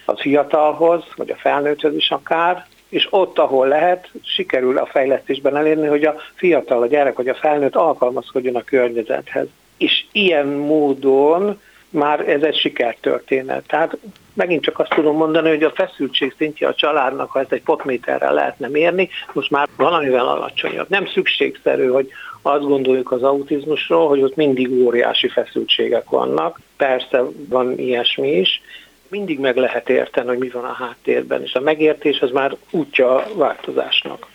az 0.04 0.20
fiatalhoz, 0.20 1.04
vagy 1.16 1.30
a 1.30 1.36
felnőtthöz 1.36 1.94
is 1.94 2.10
akár, 2.10 2.66
és 2.88 3.06
ott, 3.10 3.38
ahol 3.38 3.68
lehet, 3.68 4.10
sikerül 4.24 4.78
a 4.78 4.86
fejlesztésben 4.86 5.56
elérni, 5.56 5.86
hogy 5.86 6.04
a 6.04 6.16
fiatal, 6.34 6.82
a 6.82 6.86
gyerek 6.86 7.16
vagy 7.16 7.28
a 7.28 7.34
felnőtt 7.34 7.76
alkalmazkodjon 7.76 8.56
a 8.56 8.64
környezethez. 8.64 9.46
És 9.76 10.04
ilyen 10.12 10.46
módon 10.46 11.60
már 11.90 12.28
ez 12.28 12.42
egy 12.42 12.56
sikertörténet. 12.56 13.66
Tehát 13.66 13.96
megint 14.34 14.62
csak 14.62 14.78
azt 14.78 14.94
tudom 14.94 15.16
mondani, 15.16 15.48
hogy 15.48 15.62
a 15.62 15.70
feszültség 15.70 16.34
szintje 16.36 16.68
a 16.68 16.74
családnak, 16.74 17.30
ha 17.30 17.40
ezt 17.40 17.52
egy 17.52 17.62
potméterrel 17.62 18.34
lehetne 18.34 18.68
mérni, 18.68 19.08
most 19.32 19.50
már 19.50 19.68
valamivel 19.76 20.28
alacsonyabb. 20.28 20.88
Nem 20.88 21.06
szükségszerű, 21.06 21.86
hogy 21.86 22.08
azt 22.42 22.64
gondoljuk 22.64 23.12
az 23.12 23.22
autizmusról, 23.22 24.08
hogy 24.08 24.22
ott 24.22 24.36
mindig 24.36 24.70
óriási 24.70 25.28
feszültségek 25.28 26.10
vannak. 26.10 26.60
Persze 26.76 27.22
van 27.48 27.78
ilyesmi 27.78 28.30
is, 28.30 28.60
mindig 29.08 29.38
meg 29.38 29.56
lehet 29.56 29.88
érteni, 29.88 30.28
hogy 30.28 30.38
mi 30.38 30.48
van 30.48 30.64
a 30.64 30.72
háttérben, 30.72 31.42
és 31.42 31.54
a 31.54 31.60
megértés 31.60 32.20
az 32.20 32.30
már 32.30 32.56
útja 32.70 33.14
a 33.16 33.26
változásnak. 33.34 34.26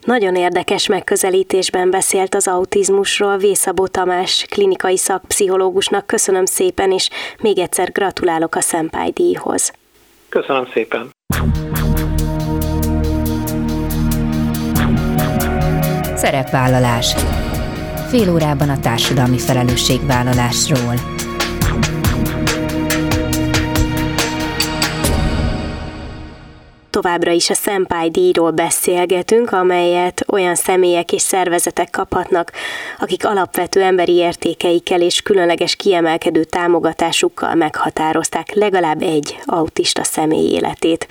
Nagyon 0.00 0.36
érdekes 0.36 0.86
megközelítésben 0.86 1.90
beszélt 1.90 2.34
az 2.34 2.48
autizmusról 2.48 3.36
Vészabó 3.36 3.86
Tamás 3.86 4.46
klinikai 4.50 4.96
szakpszichológusnak. 4.96 6.06
Köszönöm 6.06 6.44
szépen, 6.44 6.92
és 6.92 7.10
még 7.42 7.58
egyszer 7.58 7.92
gratulálok 7.92 8.54
a 8.54 8.60
Szempály 8.60 9.10
díjhoz. 9.10 9.72
Köszönöm 10.28 10.66
szépen. 10.72 11.10
Szerepvállalás. 16.14 17.14
Fél 18.08 18.32
órában 18.32 18.68
a 18.68 18.80
társadalmi 18.80 19.38
felelősségvállalásról. 19.38 20.94
Továbbra 27.02 27.30
is 27.30 27.50
a 27.50 27.54
Szempály 27.54 28.08
díjról 28.08 28.50
beszélgetünk, 28.50 29.52
amelyet 29.52 30.24
olyan 30.28 30.54
személyek 30.54 31.12
és 31.12 31.22
szervezetek 31.22 31.90
kaphatnak, 31.90 32.52
akik 32.98 33.26
alapvető 33.26 33.82
emberi 33.82 34.12
értékeikkel 34.12 35.00
és 35.00 35.20
különleges 35.20 35.76
kiemelkedő 35.76 36.44
támogatásukkal 36.44 37.54
meghatározták 37.54 38.54
legalább 38.54 39.02
egy 39.02 39.38
autista 39.44 40.04
személy 40.04 40.50
életét. 40.50 41.06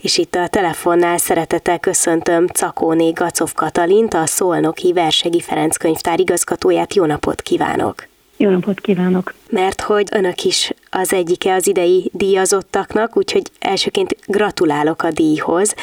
És 0.00 0.18
itt 0.18 0.34
a 0.34 0.48
telefonnál 0.48 1.18
szeretettel 1.18 1.78
köszöntöm 1.78 2.46
Cakóné 2.46 3.10
Gacov 3.10 3.52
Katalint, 3.54 4.14
a 4.14 4.26
Szolnoki 4.26 4.92
Versegi 4.92 5.40
Ferenc 5.40 5.76
könyvtár 5.76 6.20
igazgatóját. 6.20 6.94
Jó 6.94 7.04
napot 7.04 7.42
kívánok! 7.42 8.09
Jó 8.42 8.50
napot 8.50 8.80
kívánok! 8.80 9.34
Mert 9.50 9.80
hogy 9.80 10.08
önök 10.12 10.44
is 10.44 10.72
az 10.90 11.12
egyike 11.12 11.54
az 11.54 11.66
idei 11.66 12.10
díjazottaknak, 12.12 13.16
úgyhogy 13.16 13.42
elsőként 13.58 14.16
gratulálok 14.26 15.02
a 15.02 15.10
díjhoz. 15.10 15.74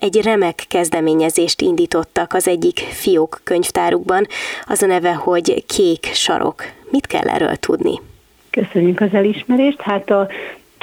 Egy 0.00 0.22
remek 0.22 0.64
kezdeményezést 0.68 1.60
indítottak 1.60 2.32
az 2.32 2.48
egyik 2.48 2.78
fiók 2.78 3.40
könyvtárukban, 3.44 4.26
az 4.66 4.82
a 4.82 4.86
neve, 4.86 5.14
hogy 5.14 5.64
Kék 5.66 6.04
Sarok. 6.04 6.62
Mit 6.90 7.06
kell 7.06 7.28
erről 7.28 7.56
tudni? 7.56 8.00
Köszönjük 8.50 9.00
az 9.00 9.12
elismerést. 9.12 9.80
Hát 9.80 10.10
a 10.10 10.28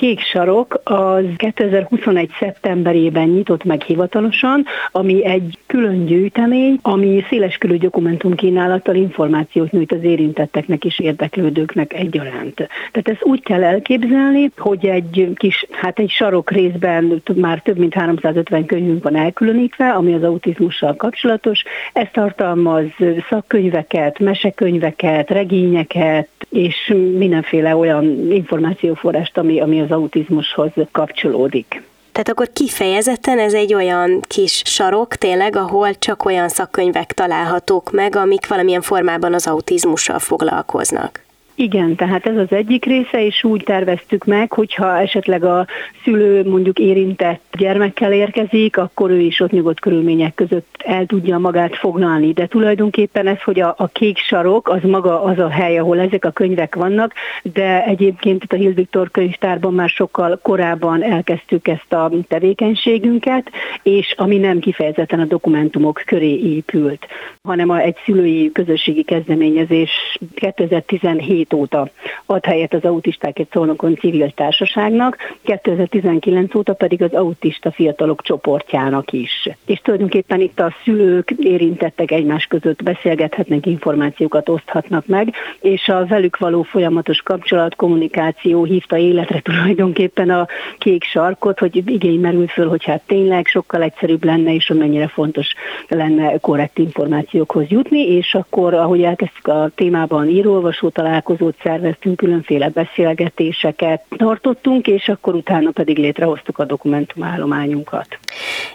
Kék 0.03 0.19
Sarok 0.19 0.81
az 0.83 1.23
2021. 1.35 2.29
szeptemberében 2.39 3.27
nyitott 3.27 3.63
meg 3.63 3.81
hivatalosan, 3.81 4.65
ami 4.91 5.25
egy 5.25 5.57
külön 5.65 6.05
gyűjtemény, 6.05 6.79
ami 6.81 7.23
széleskörű 7.29 7.77
dokumentum 7.77 8.35
kínálattal 8.35 8.95
információt 8.95 9.71
nyújt 9.71 9.91
az 9.91 10.03
érintetteknek 10.03 10.85
és 10.85 10.99
érdeklődőknek 10.99 11.93
egyaránt. 11.93 12.55
Tehát 12.91 13.09
ezt 13.09 13.23
úgy 13.23 13.43
kell 13.43 13.63
elképzelni, 13.63 14.51
hogy 14.57 14.85
egy 14.85 15.31
kis, 15.35 15.65
hát 15.71 15.99
egy 15.99 16.09
sarok 16.09 16.51
részben 16.51 17.21
már 17.35 17.61
több 17.61 17.77
mint 17.77 17.93
350 17.93 18.65
könyvünk 18.65 19.03
van 19.03 19.15
elkülönítve, 19.15 19.89
ami 19.89 20.13
az 20.13 20.23
autizmussal 20.23 20.95
kapcsolatos. 20.95 21.63
Ez 21.93 22.07
tartalmaz 22.13 22.85
szakkönyveket, 23.29 24.19
mesekönyveket, 24.19 25.29
regényeket, 25.29 26.27
és 26.49 26.93
mindenféle 27.17 27.75
olyan 27.75 28.31
információforrást, 28.31 29.37
ami, 29.37 29.59
ami 29.59 29.81
az 29.81 29.91
autizmushoz 29.93 30.71
kapcsolódik. 30.91 31.81
Tehát 32.11 32.29
akkor 32.29 32.49
kifejezetten 32.53 33.39
ez 33.39 33.53
egy 33.53 33.73
olyan 33.73 34.21
kis 34.27 34.61
sarok 34.65 35.15
tényleg, 35.15 35.55
ahol 35.55 35.93
csak 35.93 36.25
olyan 36.25 36.49
szakkönyvek 36.49 37.11
találhatók 37.11 37.91
meg, 37.91 38.15
amik 38.15 38.47
valamilyen 38.47 38.81
formában 38.81 39.33
az 39.33 39.47
autizmussal 39.47 40.19
foglalkoznak. 40.19 41.23
Igen, 41.55 41.95
tehát 41.95 42.25
ez 42.25 42.37
az 42.37 42.51
egyik 42.51 42.85
része, 42.85 43.25
és 43.25 43.43
úgy 43.43 43.63
terveztük 43.63 44.25
meg, 44.25 44.53
hogyha 44.53 44.97
esetleg 44.97 45.43
a 45.43 45.67
szülő 46.03 46.49
mondjuk 46.49 46.79
érintett 46.79 47.41
gyermekkel 47.57 48.13
érkezik, 48.13 48.77
akkor 48.77 49.09
ő 49.09 49.19
is 49.19 49.39
ott 49.39 49.51
nyugodt 49.51 49.79
körülmények 49.79 50.33
között 50.35 50.75
el 50.77 51.05
tudja 51.05 51.37
magát 51.37 51.75
foglalni. 51.75 52.31
De 52.31 52.47
tulajdonképpen 52.47 53.27
ez, 53.27 53.41
hogy 53.41 53.59
a, 53.59 53.75
a 53.77 53.87
kék 53.87 54.17
sarok, 54.17 54.69
az 54.69 54.81
maga 54.83 55.23
az 55.23 55.39
a 55.39 55.49
hely, 55.49 55.77
ahol 55.77 55.99
ezek 55.99 56.25
a 56.25 56.31
könyvek 56.31 56.75
vannak, 56.75 57.13
de 57.43 57.85
egyébként 57.85 58.43
itt 58.43 58.53
a 58.53 58.55
Hill 58.55 58.73
Viktor 58.73 59.11
könyvtárban 59.11 59.73
már 59.73 59.89
sokkal 59.89 60.39
korábban 60.41 61.03
elkezdtük 61.03 61.67
ezt 61.67 61.93
a 61.93 62.11
tevékenységünket, 62.27 63.51
és 63.83 64.13
ami 64.17 64.37
nem 64.37 64.59
kifejezetten 64.59 65.19
a 65.19 65.25
dokumentumok 65.25 66.01
köré 66.05 66.39
épült, 66.39 67.07
hanem 67.43 67.69
a, 67.69 67.79
egy 67.79 67.95
szülői 68.05 68.51
közösségi 68.51 69.03
kezdeményezés 69.03 70.17
2017 70.35 71.41
2007 71.42 71.42
óta 71.53 71.89
ad 72.25 72.45
helyet 72.45 72.73
az 72.73 72.83
Autistákért 72.83 73.51
Szolnokon 73.51 73.95
civil 73.95 74.31
társaságnak, 74.31 75.17
2019 75.43 76.55
óta 76.55 76.73
pedig 76.73 77.01
az 77.01 77.13
autista 77.13 77.71
fiatalok 77.71 78.21
csoportjának 78.21 79.11
is. 79.11 79.49
És 79.65 79.79
tulajdonképpen 79.79 80.41
itt 80.41 80.59
a 80.59 80.73
szülők 80.83 81.31
érintettek 81.31 82.11
egymás 82.11 82.45
között 82.45 82.83
beszélgethetnek, 82.83 83.65
információkat 83.65 84.49
oszthatnak 84.49 85.05
meg, 85.05 85.33
és 85.61 85.87
a 85.87 86.05
velük 86.05 86.37
való 86.37 86.61
folyamatos 86.61 87.21
kapcsolat, 87.21 87.75
kommunikáció 87.75 88.63
hívta 88.63 88.97
életre 88.97 89.39
tulajdonképpen 89.39 90.29
a 90.29 90.47
kék 90.77 91.03
sarkot, 91.03 91.59
hogy 91.59 91.75
igény 91.75 92.19
merül 92.19 92.47
föl, 92.47 92.67
hogy 92.69 92.83
hát 92.83 93.01
tényleg 93.05 93.47
sokkal 93.47 93.81
egyszerűbb 93.81 94.23
lenne, 94.23 94.53
és 94.53 94.67
hogy 94.67 94.77
mennyire 94.77 95.07
fontos 95.07 95.47
lenne 95.87 96.37
korrekt 96.37 96.77
információkhoz 96.77 97.65
jutni, 97.67 97.99
és 97.99 98.33
akkor, 98.33 98.73
ahogy 98.73 99.03
elkezdtük 99.03 99.47
a 99.47 99.71
témában 99.75 100.27
írólvasó 100.27 100.89
találkozót, 100.89 101.32
találkozót 101.33 101.55
szerveztünk, 101.63 102.17
különféle 102.17 102.69
beszélgetéseket 102.69 104.01
tartottunk, 104.17 104.87
és 104.87 105.07
akkor 105.07 105.35
utána 105.35 105.71
pedig 105.71 105.97
létrehoztuk 105.97 106.57
a 106.57 106.65
dokumentumállományunkat. 106.65 108.07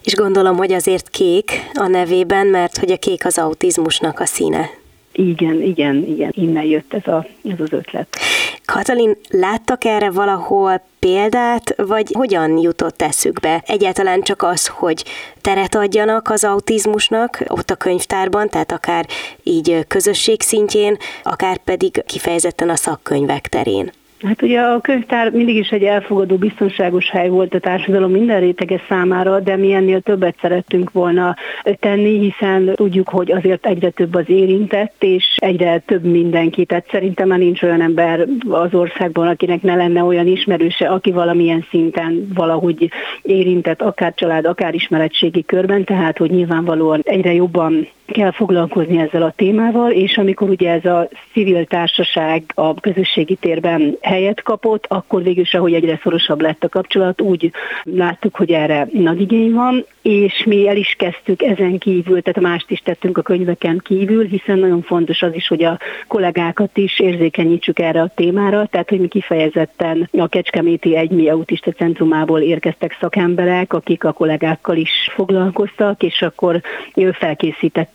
És 0.03 0.15
gondolom, 0.15 0.57
hogy 0.57 0.73
azért 0.73 1.09
kék 1.09 1.51
a 1.75 1.87
nevében, 1.87 2.47
mert 2.47 2.77
hogy 2.77 2.91
a 2.91 2.97
kék 2.97 3.25
az 3.25 3.39
autizmusnak 3.39 4.21
a 4.21 4.27
színe. 4.27 4.71
Igen, 5.19 5.63
igen, 5.63 6.05
igen, 6.07 6.33
innen 6.35 6.65
jött 6.65 6.95
ez, 6.95 7.07
a, 7.07 7.27
ez 7.45 7.61
az 7.61 7.73
ötlet. 7.73 8.17
Katalin, 8.65 9.17
láttak 9.29 9.85
erre 9.85 10.11
valahol 10.11 10.83
példát, 10.99 11.75
vagy 11.77 12.13
hogyan 12.13 12.59
jutott 12.59 13.03
eszükbe? 13.03 13.63
Egyáltalán 13.67 14.23
csak 14.23 14.43
az, 14.43 14.67
hogy 14.67 15.05
teret 15.41 15.75
adjanak 15.75 16.31
az 16.31 16.45
autizmusnak 16.45 17.45
ott 17.49 17.71
a 17.71 17.75
könyvtárban, 17.75 18.49
tehát 18.49 18.73
akár 18.73 19.07
így 19.43 19.85
közösség 19.89 20.43
szintjén, 20.43 20.97
akár 21.23 21.57
pedig 21.57 22.03
kifejezetten 22.07 22.69
a 22.71 22.77
szakkönyvek 22.77 23.49
terén. 23.49 23.93
Hát 24.23 24.43
ugye 24.43 24.61
a 24.61 24.81
könyvtár 24.81 25.31
mindig 25.31 25.57
is 25.57 25.69
egy 25.69 25.83
elfogadó, 25.83 26.37
biztonságos 26.37 27.11
hely 27.11 27.29
volt 27.29 27.55
a 27.55 27.59
társadalom 27.59 28.11
minden 28.11 28.41
rétege 28.41 28.81
számára, 28.89 29.41
de 29.41 29.57
mi 29.57 29.73
ennél 29.73 30.01
többet 30.01 30.37
szerettünk 30.41 30.93
volna 30.93 31.37
tenni, 31.81 32.19
hiszen 32.19 32.75
tudjuk, 32.75 33.09
hogy 33.09 33.33
azért 33.33 33.67
egyre 33.67 33.91
több 33.91 34.15
az 34.15 34.25
érintett, 34.27 34.95
és 34.99 35.25
egyre 35.37 35.79
több 35.79 36.05
mindenki. 36.05 36.65
Tehát 36.65 36.89
szerintem 36.91 37.29
már 37.29 37.39
nincs 37.39 37.63
olyan 37.63 37.81
ember 37.81 38.27
az 38.49 38.75
országban, 38.75 39.27
akinek 39.27 39.63
ne 39.63 39.75
lenne 39.75 40.03
olyan 40.03 40.27
ismerőse, 40.27 40.89
aki 40.89 41.11
valamilyen 41.11 41.67
szinten 41.71 42.29
valahogy 42.35 42.91
érintett, 43.23 43.83
akár 43.83 44.15
család, 44.15 44.45
akár 44.45 44.75
ismeretségi 44.75 45.45
körben, 45.45 45.85
tehát 45.85 46.19
hogy 46.19 46.31
nyilvánvalóan 46.31 47.01
egyre 47.05 47.33
jobban 47.33 47.89
kell 48.13 48.33
foglalkozni 48.33 48.99
ezzel 48.99 49.23
a 49.23 49.33
témával, 49.37 49.91
és 49.91 50.17
amikor 50.17 50.49
ugye 50.49 50.71
ez 50.71 50.85
a 50.85 51.09
civil 51.33 51.65
társaság 51.65 52.43
a 52.55 52.75
közösségi 52.75 53.35
térben 53.35 53.97
helyet 54.01 54.43
kapott, 54.43 54.85
akkor 54.89 55.23
végül 55.23 55.43
is, 55.43 55.55
ahogy 55.55 55.75
egyre 55.75 56.01
szorosabb 56.03 56.41
lett 56.41 56.65
a 56.65 56.69
kapcsolat, 56.69 57.21
úgy 57.21 57.51
láttuk, 57.83 58.37
hogy 58.37 58.51
erre 58.51 58.89
nagy 58.93 59.21
igény 59.21 59.53
van, 59.53 59.85
és 60.03 60.45
mi 60.45 60.69
el 60.69 60.77
is 60.77 60.95
kezdtük 60.99 61.43
ezen 61.43 61.79
kívül, 61.79 62.23
tehát 62.23 62.51
mást 62.51 62.71
is 62.71 62.81
tettünk 62.81 63.19
a 63.19 63.23
könyveken 63.23 63.81
kívül, 63.85 64.25
hiszen 64.25 64.59
nagyon 64.59 64.83
fontos 64.83 65.23
az 65.23 65.35
is, 65.35 65.49
hogy 65.49 65.65
a 65.65 65.79
kollégákat 66.07 66.77
is 66.77 67.01
érzékenyítsük 67.01 67.79
erre 67.79 68.01
a 68.01 68.13
témára, 68.15 68.67
tehát 68.67 68.89
hogy 68.89 69.01
mi 69.01 69.09
kifejezetten 69.09 70.09
a 70.13 70.29
Kecskeméti 70.29 70.97
Egymi 70.97 71.29
Autista 71.29 71.71
Centrumából 71.71 72.41
érkeztek 72.41 72.97
szakemberek, 73.01 73.73
akik 73.73 74.05
a 74.05 74.13
kollégákkal 74.13 74.77
is 74.77 75.11
foglalkoztak, 75.15 76.03
és 76.03 76.23
akkor 76.23 76.61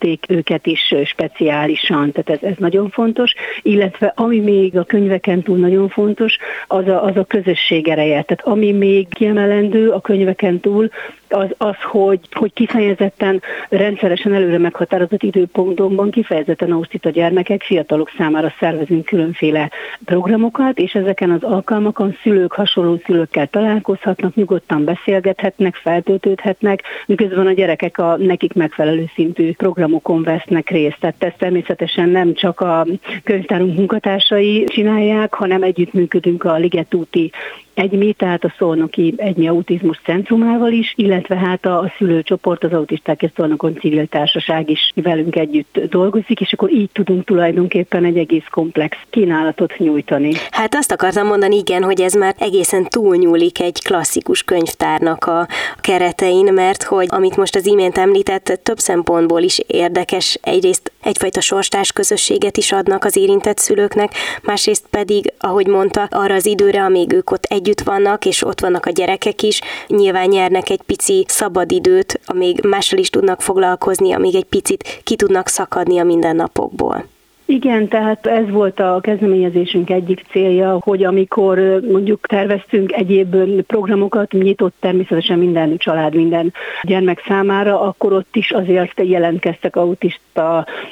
felkészítették 0.04 0.26
őket 0.30 0.66
is 0.66 0.94
speciálisan, 1.06 2.12
tehát 2.12 2.30
ez, 2.44 2.50
ez 2.50 2.58
nagyon 2.58 2.90
fontos, 2.90 3.34
illetve 3.62 4.14
ami 4.16 4.40
még 4.40 4.78
a 4.78 4.84
könyveken 4.84 5.42
túl 5.42 5.58
nagyon 5.58 5.90
fontos, 5.90 6.38
az 6.68 6.88
a, 6.88 7.04
az 7.04 7.18
a 7.18 7.24
közösség 7.24 7.88
ereje, 7.88 8.22
tehát 8.22 8.44
ami 8.44 8.72
még 8.72 9.08
kiemelendő 9.10 9.90
a 9.90 10.02
könyveken 10.02 10.60
túl, 10.60 10.90
az 11.34 11.50
az, 11.58 11.76
hogy, 11.92 12.20
hogy 12.32 12.54
kifejezetten 12.54 13.42
rendszeresen 13.70 14.34
előre 14.34 14.58
meghatározott 14.58 15.24
időpontokban 15.24 16.12
kifejezetten 16.12 16.72
ausztita 16.72 17.10
gyermekek, 17.10 17.62
fiatalok 17.62 18.12
számára 18.18 18.54
szervezünk 18.60 19.06
különféle 19.06 19.72
programokat, 20.06 20.80
és 20.80 20.94
ezeken 20.94 21.32
az 21.32 21.44
alkalmakon 21.44 22.16
szülők 22.22 22.54
hasonló 22.54 23.00
szülőkkel 23.06 23.48
találkozhatnak, 23.48 24.36
nyugodtan 24.36 24.84
beszélgethetnek, 24.84 25.76
feltöltődhetnek, 25.76 26.82
miközben 27.06 27.48
a 27.48 27.52
gyerekek 27.52 27.98
a 27.98 28.18
nekik 28.18 28.54
megfelelő 28.54 29.10
szintű 29.16 29.54
programokon 29.54 30.24
vesznek 30.24 30.70
részt. 30.70 30.98
Tehát 31.00 31.24
ezt 31.24 31.38
természetesen 31.38 32.10
nem 32.10 32.34
csak 32.34 32.60
a 32.60 32.86
könyvtárunk 33.24 33.78
munkatársai 33.78 34.64
csinálják, 34.64 35.34
hanem 35.34 35.64
együttműködünk 35.64 36.44
a 36.44 36.56
Ligetúti 36.56 37.32
egymi, 37.74 38.14
tehát 38.14 38.44
a 38.44 38.54
Szolnoki 38.58 39.14
Egymi 39.18 39.48
Autizmus 39.48 40.00
Centrumával 40.04 40.72
is, 40.72 40.94
illetve 40.96 41.23
hát 41.28 41.66
a, 41.66 41.80
a 41.80 41.94
szülőcsoport, 41.98 42.64
az 42.64 42.74
Autisták 42.74 43.22
és 43.22 43.30
Szolnokon 43.36 43.76
Civil 43.80 44.08
Társaság 44.08 44.70
is 44.70 44.92
velünk 44.96 45.36
együtt 45.36 45.80
dolgozik, 45.90 46.40
és 46.40 46.54
akkor 46.54 46.72
így 46.72 46.90
tudunk 46.94 47.26
tulajdonképpen 47.26 48.06
egy 48.06 48.18
egész 48.18 48.46
komplex 48.52 48.98
kínálatot 49.10 49.78
nyújtani. 49.78 50.34
Hát 50.52 50.76
azt 50.76 50.92
akartam 50.92 51.28
mondani, 51.28 51.56
igen, 51.56 51.84
hogy 51.84 52.02
ez 52.02 52.14
már 52.14 52.36
egészen 52.40 52.84
túlnyúlik 52.90 53.60
egy 53.60 53.82
klasszikus 53.84 54.44
könyvtárnak 54.44 55.26
a 55.26 55.48
keretein, 55.82 56.54
mert 56.54 56.84
hogy 56.84 57.08
amit 57.10 57.38
most 57.38 57.56
az 57.56 57.66
imént 57.66 57.98
említett, 57.98 58.60
több 58.64 58.78
szempontból 58.78 59.42
is 59.42 59.60
érdekes. 59.68 60.38
Egyrészt 60.42 60.92
egyfajta 61.04 61.42
sorstás 61.42 61.92
közösséget 61.92 62.58
is 62.58 62.72
adnak 62.72 63.04
az 63.04 63.16
érintett 63.16 63.58
szülőknek, 63.58 64.12
másrészt 64.42 64.86
pedig, 64.90 65.34
ahogy 65.40 65.68
mondta, 65.68 66.08
arra 66.10 66.34
az 66.34 66.46
időre, 66.46 66.84
amíg 66.84 67.14
ők 67.14 67.32
ott 67.32 67.46
egy 67.50 67.64
együtt 67.64 67.82
vannak, 67.82 68.26
és 68.26 68.46
ott 68.46 68.60
vannak 68.60 68.86
a 68.86 68.90
gyerekek 68.90 69.42
is, 69.42 69.62
nyilván 69.88 70.28
nyernek 70.28 70.70
egy 70.70 70.82
pici 70.82 71.13
szabadidőt, 71.28 72.20
amíg 72.26 72.66
mással 72.66 73.00
is 73.00 73.10
tudnak 73.10 73.42
foglalkozni, 73.42 74.14
amíg 74.14 74.36
egy 74.36 74.46
picit 74.46 75.02
ki 75.04 75.16
tudnak 75.16 75.48
szakadni 75.48 76.00
a 76.00 76.04
mindennapokból. 76.04 77.06
Igen, 77.46 77.88
tehát 77.88 78.28
ez 78.28 78.50
volt 78.50 78.80
a 78.80 79.00
kezdeményezésünk 79.02 79.90
egyik 79.90 80.26
célja, 80.32 80.80
hogy 80.84 81.04
amikor 81.04 81.58
mondjuk 81.92 82.28
terveztünk 82.28 82.92
egyéb 82.92 83.36
programokat, 83.62 84.32
nyitott 84.32 84.74
természetesen 84.80 85.40
minden 85.40 85.78
család, 85.78 86.16
minden 86.16 86.54
gyermek 86.82 87.24
számára, 87.28 87.82
akkor 87.82 88.14
ott 88.14 88.36
is 88.36 88.52
azért 88.52 89.02
jelentkeztek 89.04 89.76
autista 89.76 90.23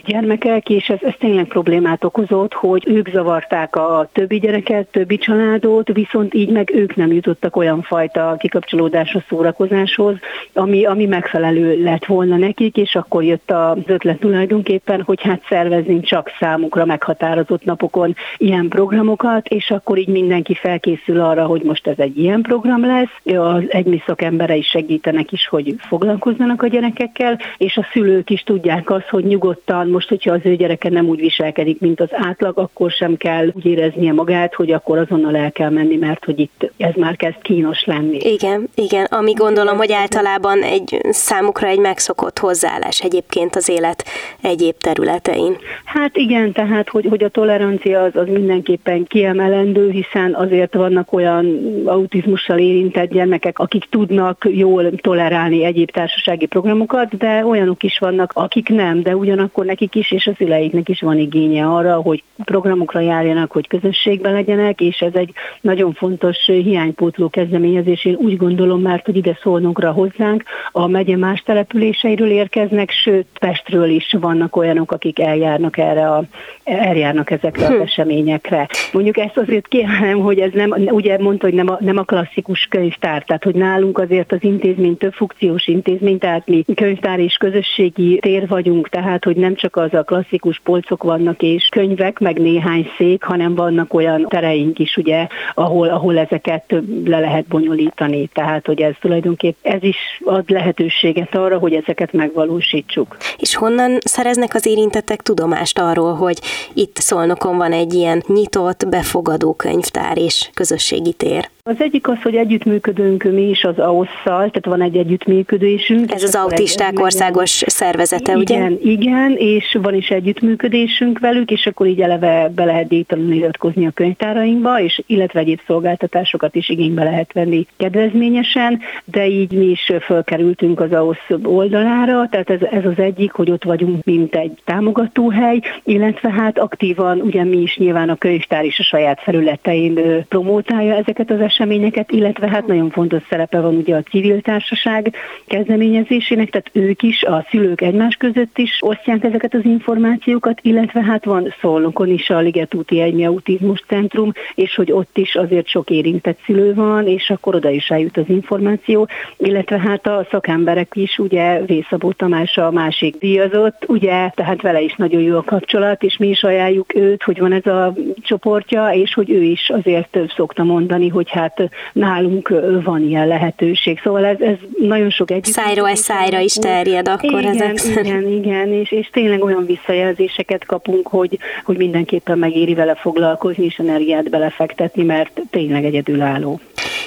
gyermekek, 0.06 0.70
és 0.70 0.90
ez, 0.90 0.98
ez 1.02 1.14
tényleg 1.20 1.46
problémát 1.46 2.04
okozott, 2.04 2.54
hogy 2.54 2.84
ők 2.88 3.10
zavarták 3.10 3.76
a 3.76 4.10
többi 4.14 4.40
gyereket, 4.40 4.88
többi 4.88 5.18
családot, 5.18 5.94
viszont 5.94 6.34
így 6.34 6.50
meg 6.50 6.72
ők 6.74 6.96
nem 6.96 7.12
jutottak 7.12 7.56
olyan 7.56 7.82
fajta 7.82 8.36
kikapcsolódásra, 8.40 9.24
szórakozáshoz, 9.30 10.16
ami, 10.54 10.86
ami 10.86 11.06
megfelelő 11.06 11.84
lett 11.84 12.06
volna 12.06 12.38
nekik, 12.38 12.78
és 12.78 12.96
akkor 12.96 13.24
jött 13.24 13.52
az 13.52 13.78
ötlet 13.86 14.20
tulajdonképpen, 14.20 15.02
hogy 15.02 15.22
hát 15.22 15.42
szervezünk 15.50 16.06
csak 16.06 16.30
számukra 16.40 16.86
meghatározott 16.86 17.64
napokon 17.64 18.16
ilyen 18.38 18.68
programokat, 18.68 19.48
és 19.48 19.72
akkor 19.72 19.98
így 19.98 20.08
mindenki 20.08 20.54
felkészül 20.54 21.20
arra, 21.20 21.46
hogy 21.46 21.62
most 21.62 21.88
ez 21.88 21.98
egy 21.98 22.18
ilyen 22.18 22.42
program 22.42 22.86
lesz. 22.86 23.36
Az 23.38 23.64
egymi 23.68 24.02
szakembere 24.06 24.56
is 24.56 24.68
segítenek 24.68 25.32
is, 25.32 25.48
hogy 25.48 25.76
foglalkozzanak 25.78 26.64
a 26.64 26.68
gyerekekkel, 26.68 27.40
és 27.58 27.78
a 27.78 27.88
szülők 27.92 28.30
is 28.30 28.44
tudják 28.44 28.90
azt, 28.90 29.10
hogy 29.10 29.24
nyugodtan 29.32 29.90
most, 29.90 30.10
hogyha 30.10 30.34
az 30.34 30.40
ő 30.44 30.56
gyereke 30.56 30.90
nem 30.90 31.08
úgy 31.08 31.20
viselkedik, 31.20 31.80
mint 31.80 32.02
az 32.02 32.10
átlag, 32.12 32.58
akkor 32.58 32.92
sem 32.92 33.18
kell 33.18 33.52
úgy 33.54 33.66
éreznie 33.66 34.14
magát, 34.14 34.54
hogy 34.54 34.72
akkor 34.72 34.98
azonnal 34.98 35.36
el 35.36 35.52
kell 35.52 35.70
menni, 35.70 35.96
mert 35.96 36.26
hogy 36.26 36.40
itt 36.40 36.72
ez 36.78 36.94
már 36.96 37.16
kezd 37.16 37.42
kínos 37.42 37.84
lenni. 37.86 38.18
Igen, 38.18 38.70
igen, 38.76 39.06
ami 39.06 39.34
gondolom, 39.34 39.78
hogy 39.78 39.92
általában 39.92 40.62
egy 40.62 41.00
számukra 41.10 41.68
egy 41.68 41.80
megszokott 41.80 42.40
hozzáállás 42.40 43.02
egyébként 43.02 43.56
az 43.56 43.70
élet 43.70 44.06
egyéb 44.42 44.76
területein. 44.78 45.58
Hát 45.86 46.18
igen, 46.18 46.52
tehát 46.52 46.90
hogy, 46.90 47.06
hogy 47.10 47.24
a 47.24 47.30
tolerancia 47.30 48.02
az, 48.02 48.16
az 48.16 48.28
mindenképpen 48.28 49.06
kiemelendő, 49.06 49.90
hiszen 49.90 50.34
azért 50.34 50.74
vannak 50.74 51.14
olyan 51.14 51.46
autizmussal 51.86 52.58
érintett 52.58 53.12
gyermekek, 53.12 53.60
akik 53.60 53.86
tudnak 53.90 54.48
jól 54.50 54.92
tolerálni 54.96 55.64
egyéb 55.64 55.92
társasági 55.92 56.46
programokat, 56.46 57.18
de 57.18 57.46
olyanok 57.46 57.84
is 57.84 58.00
vannak, 58.00 58.32
akik 58.34 58.70
nem, 58.70 59.02
de 59.02 59.16
ugyanakkor 59.22 59.66
nekik 59.66 59.96
is 59.96 60.12
és 60.12 60.28
a 60.28 60.34
szüleiknek 60.38 60.90
is 60.90 61.02
van 61.02 61.18
igénye 61.18 61.66
arra, 61.66 61.96
hogy 61.96 62.24
programokra 62.44 63.00
járjanak, 63.00 63.52
hogy 63.52 63.68
közösségben 63.68 64.34
legyenek, 64.34 64.82
és 64.82 65.00
ez 65.00 65.14
egy 65.14 65.34
nagyon 65.62 65.94
fontos 65.94 66.46
hiánypótló 66.46 67.30
kezdeményezés. 67.30 68.06
Én 68.06 68.16
úgy 68.16 68.38
gondolom 68.38 68.82
már, 68.82 69.02
hogy 69.06 69.16
ide 69.16 69.38
szólnunkra 69.42 69.92
hozzánk, 69.92 70.44
a 70.72 70.88
megye 70.88 71.18
más 71.18 71.42
településeiről 71.46 72.32
érkeznek, 72.32 72.92
sőt 72.92 73.26
Pestről 73.40 73.90
is 73.90 74.16
vannak 74.20 74.56
olyanok, 74.56 74.92
akik 74.92 75.20
eljárnak 75.20 75.78
erre 75.78 76.10
a, 76.10 76.24
eljárnak 76.64 77.32
ezekre 77.32 77.66
az 77.66 77.72
hm. 77.72 77.82
eseményekre. 77.82 78.68
Mondjuk 78.92 79.18
ezt 79.18 79.38
azért 79.38 79.68
kiemelem, 79.68 80.20
hogy 80.20 80.40
ez 80.40 80.52
nem, 80.54 80.72
ugye 80.72 81.18
mondta, 81.20 81.46
hogy 81.46 81.56
nem 81.56 81.70
a, 81.70 81.78
nem 81.80 81.98
a 81.98 82.04
klasszikus 82.04 82.68
könyvtár, 82.70 83.24
tehát 83.24 83.44
hogy 83.44 83.56
nálunk 83.56 83.98
azért 83.98 84.32
az 84.32 84.44
intézmény 84.44 84.98
több 84.98 85.14
funkciós 85.14 85.68
intézmény, 85.68 86.18
tehát 86.18 86.48
mi 86.48 86.64
könyvtár 86.76 87.20
és 87.20 87.36
közösségi 87.36 88.20
tér 88.20 88.48
vagyunk, 88.48 88.90
tehát 88.90 89.11
hogy 89.20 89.36
nem 89.36 89.56
csak 89.56 89.76
az 89.76 89.94
a 89.94 90.04
klasszikus 90.04 90.60
polcok 90.64 91.04
vannak 91.04 91.42
és 91.42 91.68
könyvek, 91.72 92.20
meg 92.20 92.40
néhány 92.40 92.88
szék, 92.98 93.24
hanem 93.24 93.56
vannak 93.56 93.94
olyan 93.94 94.26
tereink 94.30 94.80
is, 94.80 94.98
ugye, 94.98 95.28
ahol, 95.54 95.90
ahol 95.90 96.18
ezeket 96.18 96.64
le 97.06 97.20
lehet 97.20 97.46
bonyolítani. 97.46 98.30
Tehát, 98.34 98.66
hogy 98.66 98.82
ez 98.82 98.94
tulajdonképp 99.02 99.58
ez 99.62 99.84
is 99.84 99.98
ad 100.24 100.50
lehetőséget 100.50 101.36
arra, 101.36 101.58
hogy 101.58 101.74
ezeket 101.74 102.14
megvalósítsuk. 102.14 103.18
És 103.38 103.56
honnan 103.56 103.98
szereznek 104.00 104.54
az 104.54 104.66
érintettek 104.66 105.22
tudomást 105.22 105.80
arról, 105.80 106.14
hogy 106.14 106.40
itt 106.74 106.96
Szolnokon 106.98 107.58
van 107.58 107.72
egy 107.72 107.94
ilyen 107.94 108.24
nyitott, 108.28 108.88
befogadó 108.90 109.54
könyvtár 109.54 110.18
és 110.18 110.50
közösségi 110.54 111.14
tér? 111.14 111.50
Az 111.64 111.82
egyik 111.82 112.08
az, 112.08 112.22
hogy 112.22 112.36
együttműködünk 112.36 113.24
mi 113.24 113.50
is 113.50 113.64
az 113.64 113.80
AOSZ-szal, 113.80 114.38
tehát 114.50 114.66
van 114.66 114.82
egy 114.82 114.98
együttműködésünk. 114.98 116.12
Ez 116.12 116.24
az 116.24 116.36
autisták 116.36 116.92
egy, 116.92 117.02
országos 117.02 117.64
szervezete, 117.66 118.36
ugye? 118.36 118.56
Igen, 118.56 118.80
igen, 118.84 119.36
és 119.38 119.78
van 119.82 119.94
is 119.94 120.10
együttműködésünk 120.10 121.20
velük, 121.20 121.52
és 121.52 121.66
akkor 121.66 121.88
így 121.88 122.02
eleve 122.02 122.52
be 122.56 122.66
lehet 122.66 122.88
díjtalanul 122.88 123.34
iratkozni 123.34 123.86
a 123.86 123.92
könyvtárainkba, 123.92 124.82
és 124.82 125.02
illetve 125.06 125.40
egyéb 125.40 125.60
szolgáltatásokat 125.68 126.56
is 126.56 126.70
igénybe 126.70 127.04
lehet 127.04 127.34
venni 127.34 127.68
kedvezményesen, 127.78 128.80
de 129.06 129.28
így 129.28 129.52
mi 129.52 129.66
is 129.66 129.92
fölkerültünk 130.02 130.80
az 130.80 130.92
AOSZ 130.92 131.30
oldalára, 131.44 132.28
tehát 132.30 132.50
ez, 132.50 132.62
ez 132.72 132.86
az 132.86 132.98
egyik, 132.98 133.32
hogy 133.32 133.52
ott 133.52 133.64
vagyunk, 133.64 134.04
mint 134.04 134.36
egy 134.36 134.62
támogatóhely, 134.66 135.60
illetve 135.84 136.30
hát 136.32 136.60
aktívan, 136.60 137.22
ugye 137.22 137.44
mi 137.44 137.58
is 137.58 137.78
nyilván 137.78 138.10
a 138.10 138.16
könyvtár 138.16 138.66
is 138.66 138.80
a 138.80 138.84
saját 138.84 139.22
felületein 139.22 140.26
promótálja 140.30 140.96
ezeket 140.96 141.32
az 141.32 141.40
eseményeket, 141.52 142.12
illetve 142.12 142.48
hát 142.48 142.68
nagyon 142.68 142.90
fontos 142.90 143.24
szerepe 143.30 143.60
van 143.60 143.76
ugye 143.76 143.96
a 143.96 144.02
civil 144.02 144.42
társaság 144.42 145.16
kezdeményezésének, 145.48 146.50
tehát 146.50 146.70
ők 146.74 147.02
is, 147.02 147.24
a 147.24 147.46
szülők 147.50 147.82
egymás 147.82 148.16
között 148.16 148.58
is 148.58 148.78
osztják 148.80 149.24
ezeket 149.24 149.54
az 149.54 149.66
információkat, 149.66 150.60
illetve 150.62 151.02
hát 151.02 151.26
van 151.26 151.54
Szolnokon 151.62 152.10
is 152.10 152.30
a 152.30 152.40
Liget 152.40 152.74
úti 152.74 153.02
Egymi 153.02 153.26
Autizmus 153.26 153.84
Centrum, 153.88 154.32
és 154.56 154.76
hogy 154.76 154.92
ott 154.92 155.18
is 155.18 155.36
azért 155.36 155.68
sok 155.68 155.90
érintett 155.90 156.40
szülő 156.46 156.74
van, 156.74 157.08
és 157.08 157.30
akkor 157.30 157.56
oda 157.56 157.70
is 157.70 157.90
eljut 157.90 158.18
az 158.18 158.30
információ, 158.30 159.08
illetve 159.38 159.80
hát 159.80 160.08
a 160.08 160.28
szakemberek 160.32 160.92
is, 160.96 161.18
ugye 161.18 161.62
Vészabó 161.66 162.12
Tamás 162.12 162.58
a 162.58 162.72
másik 162.72 163.18
díjazott, 163.18 163.86
ugye, 163.88 164.30
tehát 164.30 164.62
vele 164.62 164.82
is 164.82 164.96
nagyon 164.96 165.22
jó 165.22 165.38
a 165.38 165.44
kapcsolat, 165.44 166.04
és 166.04 166.18
mi 166.18 166.28
is 166.28 166.44
ajánljuk 166.44 166.96
őt, 166.96 167.24
hogy 167.24 167.40
van 167.40 167.52
ez 167.52 167.66
a 167.66 167.94
csoportja, 168.22 168.90
és 168.90 169.14
hogy 169.14 169.30
ő 169.32 169.42
is 169.42 169.70
azért 169.70 170.20
szokta 170.36 170.64
mondani, 170.64 171.08
hogy 171.08 171.30
hát 171.42 171.70
nálunk 171.94 172.54
van 172.84 173.04
ilyen 173.04 173.28
lehetőség. 173.28 174.00
Szóval 174.04 174.26
ez, 174.26 174.40
ez 174.40 174.56
nagyon 174.80 175.10
sok 175.10 175.32
együtt. 175.32 175.54
Szájról 175.54 175.88
egy 175.88 175.96
szájra 175.96 176.40
is 176.40 176.54
terjed 176.54 177.08
akkor 177.08 177.42
igen, 177.42 177.62
ezek 177.62 178.06
Igen, 178.06 178.28
igen, 178.28 178.74
és, 178.74 178.92
és 178.92 179.10
tényleg 179.12 179.44
olyan 179.44 179.66
visszajelzéseket 179.66 180.66
kapunk, 180.66 181.08
hogy, 181.08 181.40
hogy 181.64 181.78
mindenképpen 181.78 182.38
megéri 182.38 182.74
vele 182.74 182.96
foglalkozni 182.96 183.66
és 183.66 183.78
energiát 183.78 184.30
belefektetni, 184.30 185.04
mert 185.04 185.42
tényleg 185.50 185.86
egyedülálló. 185.86 186.60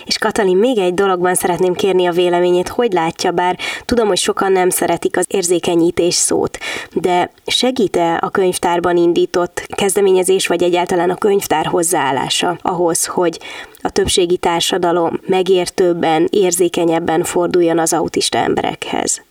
És 0.04 0.18
Katalin, 0.18 0.56
még 0.56 0.78
egy 0.78 0.94
dologban 0.94 1.34
szeretném 1.34 1.74
kérni 1.74 2.06
a 2.06 2.12
véleményét, 2.12 2.68
hogy 2.68 2.92
látja, 2.92 3.30
bár 3.30 3.58
tudom, 3.84 4.08
hogy 4.08 4.16
sokan 4.16 4.52
nem 4.52 4.70
szeretik 4.70 5.16
az 5.16 5.26
érzékenyítés 5.28 6.14
szót, 6.14 6.58
de 6.92 7.30
segít-e 7.46 8.18
a 8.20 8.30
könyvtárban 8.30 8.96
indított 8.96 9.66
kezdeményezés, 9.66 10.46
vagy 10.46 10.62
egyáltalán 10.62 11.10
a 11.10 11.16
könyvtár 11.16 11.66
hozzáállása 11.66 12.58
ahhoz, 12.62 13.06
hogy 13.06 13.38
a 13.82 13.90
többségi 13.90 14.36
társadalom 14.36 15.20
megértőbben, 15.26 16.28
érzékenyebben 16.30 17.22
forduljon 17.22 17.78
az 17.78 17.92
autista 17.92 18.38
emberekhez? 18.38 19.22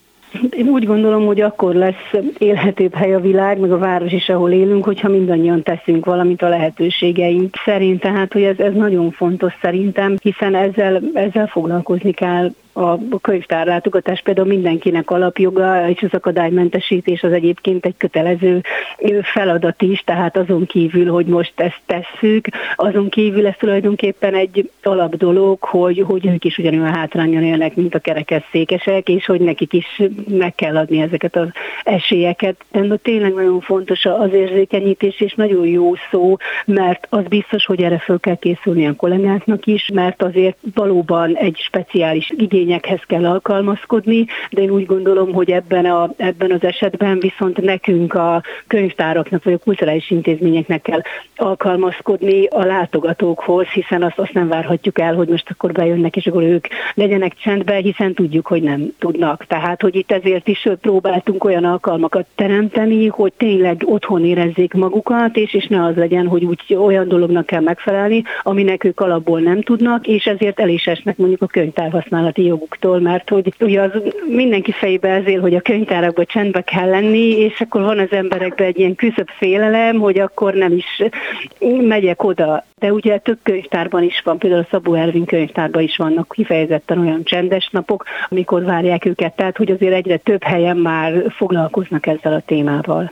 Én 0.50 0.68
úgy 0.68 0.86
gondolom, 0.86 1.26
hogy 1.26 1.42
akkor 1.42 1.76
lesz 1.76 2.14
élhetőbb 2.38 2.94
hely 2.94 3.14
a 3.14 3.20
világ, 3.20 3.60
meg 3.60 3.72
a 3.72 3.78
város 3.78 4.12
is, 4.12 4.30
ahol 4.30 4.52
élünk, 4.52 4.86
hogyha 4.86 5.10
mindannyian 5.10 5.64
teszünk 5.64 6.06
valamit 6.06 6.42
a 6.42 6.50
lehetőségeink 6.50 7.56
szerint. 7.66 8.02
Tehát, 8.02 8.34
hogy 8.34 8.44
ez, 8.44 8.60
ez 8.60 8.74
nagyon 8.74 9.12
fontos 9.12 9.54
szerintem, 9.62 10.16
hiszen 10.22 10.56
ezzel, 10.56 11.02
ezzel 11.14 11.48
foglalkozni 11.48 12.12
kell 12.12 12.52
a 12.74 13.20
könyvtárlátogatás 13.22 14.22
például 14.22 14.48
mindenkinek 14.48 15.12
alapjoga, 15.12 15.90
és 15.90 16.02
az 16.02 16.14
akadálymentesítés 16.14 17.24
az 17.24 17.32
egyébként 17.32 17.86
egy 17.86 17.98
kötelező 17.98 18.62
feladat 19.22 19.82
is, 19.82 20.00
tehát 20.06 20.38
azon 20.38 20.66
kívül, 20.66 21.12
hogy 21.12 21.26
most 21.26 21.54
ezt 21.56 21.82
tesszük, 21.86 22.48
azon 22.76 23.10
kívül 23.10 23.48
ez 23.48 23.56
tulajdonképpen 23.60 24.34
egy 24.34 24.70
alap 24.84 25.16
dolog, 25.16 25.64
hogy, 25.64 26.04
hogy 26.08 26.26
ők 26.26 26.46
is 26.46 26.58
ugyanolyan 26.58 26.94
hátrányon 26.94 27.44
élnek, 27.44 27.76
mint 27.76 27.96
a 27.96 28.00
kerekesszékesek, 28.00 29.10
és 29.10 29.26
hogy 29.26 29.42
nekik 29.42 29.74
is 29.74 30.02
meg 30.28 30.56
kell 30.56 30.78
adni 30.78 31.02
ezeket 31.02 31.36
az 31.36 31.48
esélyeket. 31.84 32.56
De 32.72 32.96
tényleg 32.96 33.34
nagyon 33.34 33.62
fontos 33.62 34.06
az 34.06 34.34
érzékenyítés, 34.34 35.20
és 35.20 35.34
nagyon 35.34 35.68
jó 35.68 35.94
szó, 36.12 36.38
mert 36.66 37.08
az 37.10 37.24
biztos, 37.28 37.66
hogy 37.66 37.82
erre 37.82 37.98
föl 37.98 38.20
kell 38.20 38.36
készülni 38.36 38.88
a 38.88 38.96
kollégáknak 38.96 39.66
is, 39.66 39.90
mert 39.94 40.24
azért 40.24 40.58
valóban 40.74 41.36
egy 41.36 41.58
speciális 41.58 42.32
igény 42.38 42.63
igényekhez 42.64 43.02
kell 43.08 43.26
alkalmazkodni, 43.26 44.26
de 44.52 44.62
én 44.62 44.70
úgy 44.70 44.86
gondolom, 44.86 45.34
hogy 45.34 45.52
ebben, 45.52 45.86
a, 45.86 46.10
ebben 46.18 46.52
az 46.52 46.64
esetben 46.64 47.20
viszont 47.20 47.62
nekünk 47.62 48.14
a 48.14 48.44
könyvtáraknak 48.68 49.44
vagy 49.44 49.54
a 49.54 49.58
kulturális 49.58 50.12
intézményeknek 50.12 50.82
kell 50.82 51.02
alkalmazkodni 51.36 52.46
a 52.46 52.64
látogatókhoz, 52.66 53.68
hiszen 53.68 54.04
azt, 54.04 54.20
azt 54.20 54.34
nem 54.34 54.48
várhatjuk 54.48 55.00
el, 55.00 55.16
hogy 55.16 55.28
most 55.28 55.50
akkor 55.50 55.72
bejönnek, 55.72 56.16
és 56.16 56.28
akkor 56.28 56.44
ők 56.44 56.68
legyenek 56.94 57.36
csendben, 57.36 57.82
hiszen 57.82 58.14
tudjuk, 58.14 58.48
hogy 58.48 58.62
nem 58.62 58.94
tudnak. 59.00 59.46
Tehát, 59.46 59.82
hogy 59.82 59.96
itt 59.96 60.12
ezért 60.12 60.48
is 60.48 60.68
próbáltunk 60.82 61.44
olyan 61.44 61.64
alkalmakat 61.64 62.26
teremteni, 62.36 63.08
hogy 63.08 63.34
tényleg 63.38 63.82
otthon 63.86 64.26
érezzék 64.26 64.74
magukat, 64.74 65.36
és, 65.36 65.54
és 65.54 65.68
ne 65.68 65.84
az 65.84 65.96
legyen, 65.96 66.28
hogy 66.28 66.46
úgy 66.46 66.76
olyan 66.76 67.08
dolognak 67.08 67.46
kell 67.46 67.62
megfelelni, 67.62 68.24
aminek 68.44 68.84
ők 68.84 69.00
alapból 69.00 69.40
nem 69.40 69.62
tudnak, 69.62 70.08
és 70.08 70.26
ezért 70.26 70.60
el 70.60 70.70
is 70.70 70.86
esnek 70.88 71.18
mondjuk 71.18 71.42
a 71.42 71.48
könyvtárhasználati 71.48 72.44
joguktól, 72.54 73.00
mert 73.00 73.30
hogy 73.30 73.54
ugye 73.60 73.82
az 73.82 73.92
mindenki 74.28 74.72
fejébe 74.72 75.10
ezért, 75.10 75.42
hogy 75.42 75.56
a 75.56 75.62
könyvtárakban 75.62 76.26
csendbe 76.26 76.62
kell 76.62 76.90
lenni, 76.90 77.30
és 77.30 77.62
akkor 77.62 77.82
van 77.82 78.00
az 78.00 78.12
emberekben 78.12 78.68
egy 78.68 78.80
ilyen 78.80 78.96
küszöbb 78.96 79.28
félelem, 79.38 80.00
hogy 80.00 80.20
akkor 80.20 80.54
nem 80.54 80.72
is 80.72 81.04
megyek 81.88 82.24
oda. 82.24 82.66
De 82.80 82.94
ugye 82.94 83.18
több 83.18 83.40
könyvtárban 83.44 84.04
is 84.04 84.22
van, 84.24 84.38
például 84.38 84.62
a 84.62 84.68
Szabó 84.72 84.94
Ervin 84.94 85.26
könyvtárban 85.26 85.82
is 85.82 85.98
vannak 85.98 86.30
kifejezetten 86.30 87.00
olyan 87.00 87.24
csendes 87.24 87.70
napok, 87.72 88.06
amikor 88.30 88.64
várják 88.64 89.06
őket, 89.06 89.36
tehát 89.36 89.58
hogy 89.58 89.72
azért 89.72 89.94
egyre 89.94 90.18
több 90.18 90.44
helyen 90.44 90.78
már 90.78 91.24
foglalkoznak 91.30 92.08
ezzel 92.08 92.34
a 92.34 92.44
témával 92.46 93.12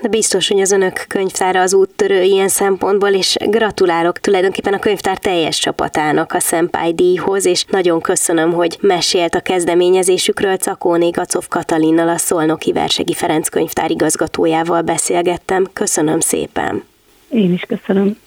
de 0.00 0.08
biztos, 0.08 0.48
hogy 0.48 0.60
az 0.60 0.72
önök 0.72 1.04
könyvtára 1.08 1.60
az 1.60 1.74
úttörő 1.74 2.22
ilyen 2.22 2.48
szempontból, 2.48 3.08
és 3.08 3.36
gratulálok 3.40 4.18
tulajdonképpen 4.18 4.74
a 4.74 4.78
könyvtár 4.78 5.18
teljes 5.18 5.58
csapatának 5.58 6.32
a 6.32 6.40
Szempály 6.40 6.92
díjhoz, 6.92 7.46
és 7.46 7.64
nagyon 7.64 8.00
köszönöm, 8.00 8.52
hogy 8.52 8.78
mesélt 8.80 9.34
a 9.34 9.40
kezdeményezésükről 9.40 10.56
Cakóné 10.56 11.10
Gacov 11.10 11.48
Katalinnal, 11.48 12.08
a 12.08 12.16
Szolnoki 12.16 12.72
Versegi 12.72 13.14
Ferenc 13.14 13.48
könyvtár 13.48 13.90
igazgatójával 13.90 14.82
beszélgettem. 14.82 15.68
Köszönöm 15.72 16.20
szépen! 16.20 16.84
Én 17.28 17.52
is 17.52 17.62
köszönöm. 17.62 18.18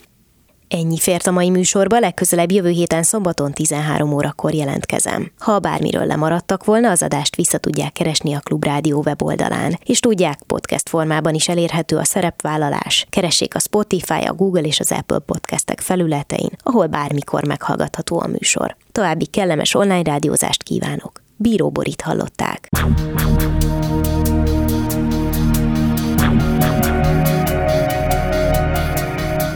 Ennyi 0.74 0.98
fért 0.98 1.26
a 1.26 1.30
mai 1.30 1.50
műsorba, 1.50 1.98
legközelebb 1.98 2.50
jövő 2.50 2.68
héten 2.68 3.02
szombaton 3.02 3.52
13 3.52 4.12
órakor 4.12 4.54
jelentkezem. 4.54 5.30
Ha 5.38 5.58
bármiről 5.58 6.06
lemaradtak 6.06 6.64
volna, 6.64 6.90
az 6.90 7.02
adást 7.02 7.36
vissza 7.36 7.58
tudják 7.58 7.92
keresni 7.92 8.34
a 8.34 8.40
Klubrádió 8.40 9.02
weboldalán, 9.06 9.78
és 9.84 10.00
tudják, 10.00 10.42
podcast 10.46 10.88
formában 10.88 11.34
is 11.34 11.48
elérhető 11.48 11.96
a 11.96 12.04
szerepvállalás. 12.04 13.06
Keressék 13.10 13.54
a 13.54 13.58
Spotify, 13.58 14.24
a 14.26 14.32
Google 14.32 14.62
és 14.62 14.80
az 14.80 14.92
Apple 14.92 15.18
podcastek 15.18 15.80
felületein, 15.80 16.50
ahol 16.62 16.86
bármikor 16.86 17.46
meghallgatható 17.46 18.20
a 18.20 18.26
műsor. 18.26 18.76
További 18.92 19.26
kellemes 19.26 19.74
online 19.74 20.02
rádiózást 20.02 20.62
kívánok. 20.62 21.22
Bíró 21.36 21.70
Borit 21.70 22.00
hallották. 22.00 22.68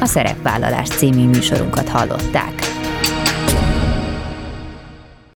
Szerepvállalás 0.08 0.88
című 0.88 1.28
műsorunkat 1.28 1.88
hallották. 1.88 2.77